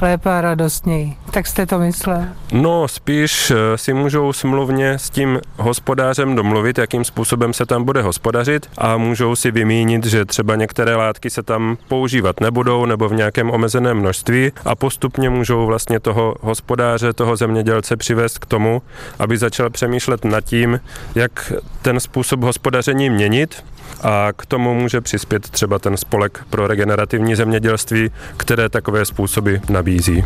lépe 0.00 0.30
a 0.30 0.40
radostněji. 0.40 1.16
Tak 1.30 1.46
jste 1.46 1.66
to 1.66 1.78
myslel? 1.78 2.24
No, 2.52 2.88
spíš 2.88 3.50
eh, 3.50 3.78
si 3.78 3.92
můžou 3.92 4.32
smluvně 4.32 4.90
s 4.92 5.10
tím 5.10 5.40
hospodářem 5.56 6.36
domluvit, 6.36 6.78
jakým 6.78 7.04
způsobem 7.04 7.52
se 7.52 7.66
tam 7.66 7.84
bude 7.84 8.02
hospodařit 8.02 8.66
a 8.78 8.96
můžou 8.96 9.36
si 9.36 9.50
vymínit, 9.50 10.06
že 10.06 10.24
třeba 10.24 10.56
některé 10.56 10.96
látky 10.96 11.30
se 11.30 11.42
tam 11.42 11.76
používat 11.88 12.40
nebudou 12.40 12.86
nebo 12.86 13.08
v 13.08 13.14
nějakém 13.14 13.50
omezeném 13.50 13.98
množství 13.98 14.52
a 14.64 14.74
postupně 14.74 15.30
můžou 15.30 15.66
vlastně 15.66 16.00
toho 16.00 16.34
hospodáře, 16.40 17.12
toho 17.12 17.36
zemědělce 17.36 17.96
přivést 17.96 18.38
k 18.38 18.46
tomu, 18.46 18.82
aby 19.18 19.38
začal 19.38 19.70
přemýšlet 19.70 20.24
nad 20.24 20.40
tím, 20.40 20.80
jak 21.14 21.52
ten 21.82 22.00
způsob 22.00 22.40
hospodaření 22.40 23.10
měnit 23.10 23.64
a 24.02 24.28
k 24.36 24.46
tomu 24.46 24.74
může 24.74 25.00
přispět 25.00 25.50
třeba 25.50 25.78
ten 25.78 25.96
spolek 25.96 26.44
pro 26.50 26.66
regenerativní 26.66 27.34
zemědělství, 27.34 28.10
které 28.36 28.68
takové 28.68 29.04
způsoby 29.04 29.54
nabízí. 29.68 30.24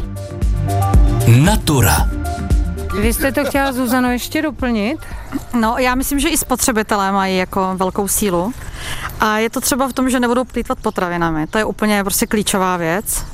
Natura. 1.45 2.09
Vy 3.01 3.13
jste 3.13 3.33
to 3.33 3.45
chtěla, 3.45 3.73
Zuzano, 3.73 4.11
ještě 4.11 4.43
doplnit? 4.43 4.99
No, 5.61 5.75
já 5.79 5.95
myslím, 5.95 6.21
že 6.21 6.29
i 6.29 6.39
spotřebitelé 6.39 7.13
mají 7.13 7.37
jako 7.37 7.73
velkou 7.77 8.09
sílu. 8.09 8.53
A 9.21 9.39
je 9.39 9.51
to 9.51 9.61
třeba 9.61 9.89
v 9.89 9.93
tom, 9.93 10.11
že 10.11 10.21
nebudou 10.21 10.45
plýtvat 10.45 10.79
potravinami. 10.81 11.47
To 11.47 11.59
je 11.59 11.65
úplně 11.65 12.05
prostě 12.05 12.27
klíčová 12.27 12.77
věc 12.77 13.25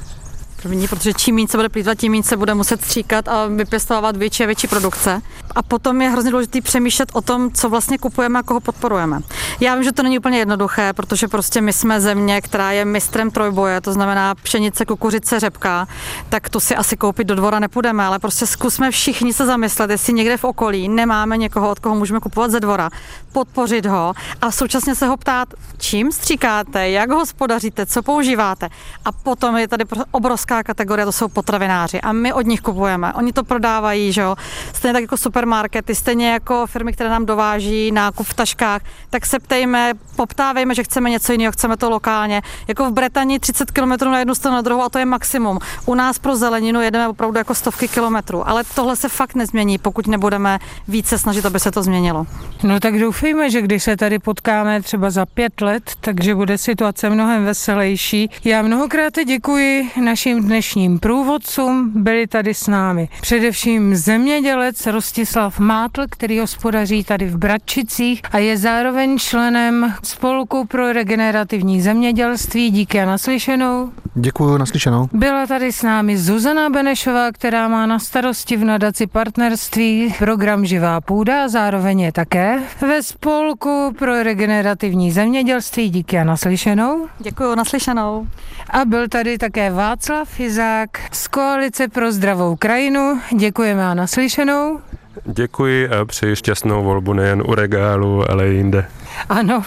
první, 0.62 0.88
protože 0.88 1.12
čím 1.14 1.34
méně 1.34 1.48
se 1.48 1.56
bude 1.56 1.68
plýtvat, 1.68 1.98
tím 1.98 2.12
méně 2.12 2.22
se 2.22 2.36
bude 2.36 2.54
muset 2.54 2.84
stříkat 2.84 3.28
a 3.28 3.46
vypěstovat 3.46 4.16
větší 4.16 4.42
a 4.42 4.46
větší 4.46 4.68
produkce. 4.68 5.22
A 5.54 5.62
potom 5.62 6.02
je 6.02 6.08
hrozně 6.08 6.30
důležité 6.30 6.60
přemýšlet 6.60 7.08
o 7.12 7.20
tom, 7.20 7.52
co 7.52 7.68
vlastně 7.68 7.98
kupujeme 7.98 8.38
a 8.38 8.42
koho 8.42 8.60
podporujeme. 8.60 9.20
Já 9.60 9.74
vím, 9.74 9.84
že 9.84 9.92
to 9.92 10.02
není 10.02 10.18
úplně 10.18 10.38
jednoduché, 10.38 10.92
protože 10.92 11.28
prostě 11.28 11.60
my 11.60 11.72
jsme 11.72 12.00
země, 12.00 12.40
která 12.40 12.72
je 12.72 12.84
mistrem 12.84 13.30
trojboje, 13.30 13.80
to 13.80 13.92
znamená 13.92 14.34
pšenice, 14.34 14.84
kukuřice, 14.84 15.40
řepka, 15.40 15.88
tak 16.28 16.48
to 16.48 16.60
si 16.60 16.76
asi 16.76 16.96
koupit 16.96 17.26
do 17.26 17.34
dvora 17.34 17.58
nepůjdeme, 17.58 18.04
ale 18.04 18.18
prostě 18.18 18.46
zkusme 18.46 18.90
všichni 18.90 19.32
se 19.32 19.46
zamyslet, 19.46 19.90
jestli 19.90 20.12
někde 20.12 20.36
v 20.36 20.44
okolí 20.44 20.88
nemáme 20.88 21.36
někoho, 21.36 21.70
od 21.70 21.78
koho 21.78 21.94
můžeme 21.94 22.20
kupovat 22.20 22.50
ze 22.50 22.60
dvora, 22.60 22.90
podpořit 23.32 23.86
ho 23.86 24.12
a 24.40 24.50
současně 24.50 24.94
se 24.94 25.06
ho 25.06 25.16
ptát, 25.16 25.48
čím 25.78 26.12
stříkáte, 26.12 26.90
jak 26.90 27.10
hospodaříte, 27.10 27.86
co 27.86 28.02
používáte. 28.02 28.68
A 29.04 29.12
potom 29.12 29.56
je 29.56 29.68
tady 29.68 29.84
obrovská 30.10 30.51
nízká 30.52 30.62
kategorie, 30.62 31.06
to 31.06 31.12
jsou 31.12 31.28
potravináři 31.28 32.00
a 32.00 32.12
my 32.12 32.32
od 32.32 32.46
nich 32.46 32.60
kupujeme. 32.60 33.12
Oni 33.12 33.32
to 33.32 33.44
prodávají, 33.44 34.12
že 34.12 34.20
jo. 34.20 34.36
Stejně 34.72 34.92
tak 34.92 35.02
jako 35.02 35.16
supermarkety, 35.16 35.94
stejně 35.94 36.32
jako 36.32 36.66
firmy, 36.66 36.92
které 36.92 37.10
nám 37.10 37.26
dováží 37.26 37.92
nákup 37.92 38.26
v 38.26 38.34
taškách, 38.34 38.82
tak 39.10 39.26
se 39.26 39.38
ptejme, 39.38 39.94
poptávejme, 40.16 40.74
že 40.74 40.84
chceme 40.84 41.10
něco 41.10 41.32
jiného, 41.32 41.52
chceme 41.52 41.76
to 41.76 41.90
lokálně. 41.90 42.42
Jako 42.68 42.90
v 42.90 42.92
Británii 42.92 43.38
30 43.38 43.70
km 43.70 44.10
na 44.10 44.18
jednu 44.18 44.34
stranu 44.34 44.56
na 44.56 44.62
druhou 44.62 44.82
a 44.82 44.88
to 44.88 44.98
je 44.98 45.04
maximum. 45.04 45.58
U 45.86 45.94
nás 45.94 46.18
pro 46.18 46.36
zeleninu 46.36 46.80
jedeme 46.80 47.08
opravdu 47.08 47.38
jako 47.38 47.54
stovky 47.54 47.88
kilometrů, 47.88 48.48
ale 48.48 48.64
tohle 48.74 48.96
se 48.96 49.08
fakt 49.08 49.34
nezmění, 49.34 49.78
pokud 49.78 50.06
nebudeme 50.06 50.58
více 50.88 51.18
snažit, 51.18 51.46
aby 51.46 51.60
se 51.60 51.70
to 51.70 51.82
změnilo. 51.82 52.26
No 52.62 52.80
tak 52.80 52.98
doufejme, 52.98 53.50
že 53.50 53.62
když 53.62 53.82
se 53.82 53.96
tady 53.96 54.18
potkáme 54.18 54.82
třeba 54.82 55.10
za 55.10 55.26
pět 55.26 55.60
let, 55.60 55.92
takže 56.00 56.34
bude 56.34 56.58
situace 56.58 57.10
mnohem 57.10 57.44
veselější. 57.44 58.30
Já 58.44 58.62
mnohokrát 58.62 59.12
děkuji 59.26 59.90
našim 60.04 60.41
dnešním 60.42 60.98
průvodcům. 60.98 61.92
Byli 61.94 62.26
tady 62.26 62.54
s 62.54 62.66
námi 62.66 63.08
především 63.20 63.96
zemědělec 63.96 64.86
Rostislav 64.86 65.58
Mátl, 65.58 66.02
který 66.10 66.38
hospodaří 66.38 67.04
tady 67.04 67.26
v 67.26 67.38
Bratčicích 67.38 68.22
a 68.32 68.38
je 68.38 68.56
zároveň 68.56 69.18
členem 69.18 69.94
Spolku 70.02 70.66
pro 70.66 70.92
regenerativní 70.92 71.80
zemědělství. 71.82 72.70
Díky 72.70 73.00
a 73.00 73.04
naslyšenou. 73.04 73.92
Děkuji, 74.14 74.58
naslyšenou. 74.58 75.08
Byla 75.12 75.46
tady 75.46 75.72
s 75.72 75.82
námi 75.82 76.18
Zuzana 76.18 76.70
Benešová, 76.70 77.32
která 77.32 77.68
má 77.68 77.86
na 77.86 77.98
starosti 77.98 78.56
v 78.56 78.64
nadaci 78.64 79.06
partnerství 79.06 80.14
program 80.18 80.66
Živá 80.66 81.00
půda 81.00 81.44
a 81.44 81.48
zároveň 81.48 82.00
je 82.00 82.12
také 82.12 82.58
ve 82.80 83.02
Spolku 83.02 83.94
pro 83.98 84.22
regenerativní 84.22 85.12
zemědělství. 85.12 85.90
Díky 85.90 86.18
a 86.18 86.24
naslyšenou. 86.24 87.06
Děkuji, 87.18 87.54
naslyšenou. 87.54 88.26
A 88.70 88.84
byl 88.84 89.08
tady 89.08 89.38
také 89.38 89.70
Václav 89.70 90.28
Fizák 90.28 90.90
z 91.12 91.28
Koalice 91.28 91.88
pro 91.88 92.12
zdravou 92.12 92.56
krajinu. 92.56 93.20
Děkujeme 93.36 93.86
a 93.86 93.94
naslyšenou. 93.94 94.80
Děkuji 95.24 95.88
a 95.88 96.04
přeji 96.04 96.36
šťastnou 96.36 96.84
volbu 96.84 97.12
nejen 97.12 97.42
u 97.46 97.54
regálu, 97.54 98.30
ale 98.30 98.48
i 98.48 98.54
jinde. 98.54 98.86
Ano, 99.28 99.64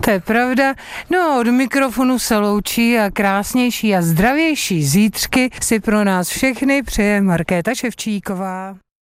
to 0.00 0.10
je 0.10 0.20
pravda. 0.20 0.74
No 1.10 1.40
od 1.40 1.46
mikrofonu 1.46 2.18
se 2.18 2.38
loučí 2.38 2.98
a 2.98 3.10
krásnější 3.10 3.96
a 3.96 4.02
zdravější 4.02 4.84
zítřky 4.84 5.50
si 5.62 5.80
pro 5.80 6.04
nás 6.04 6.28
všechny 6.28 6.82
přeje 6.82 7.20
Markéta 7.20 7.74
Ševčíková. 7.74 8.76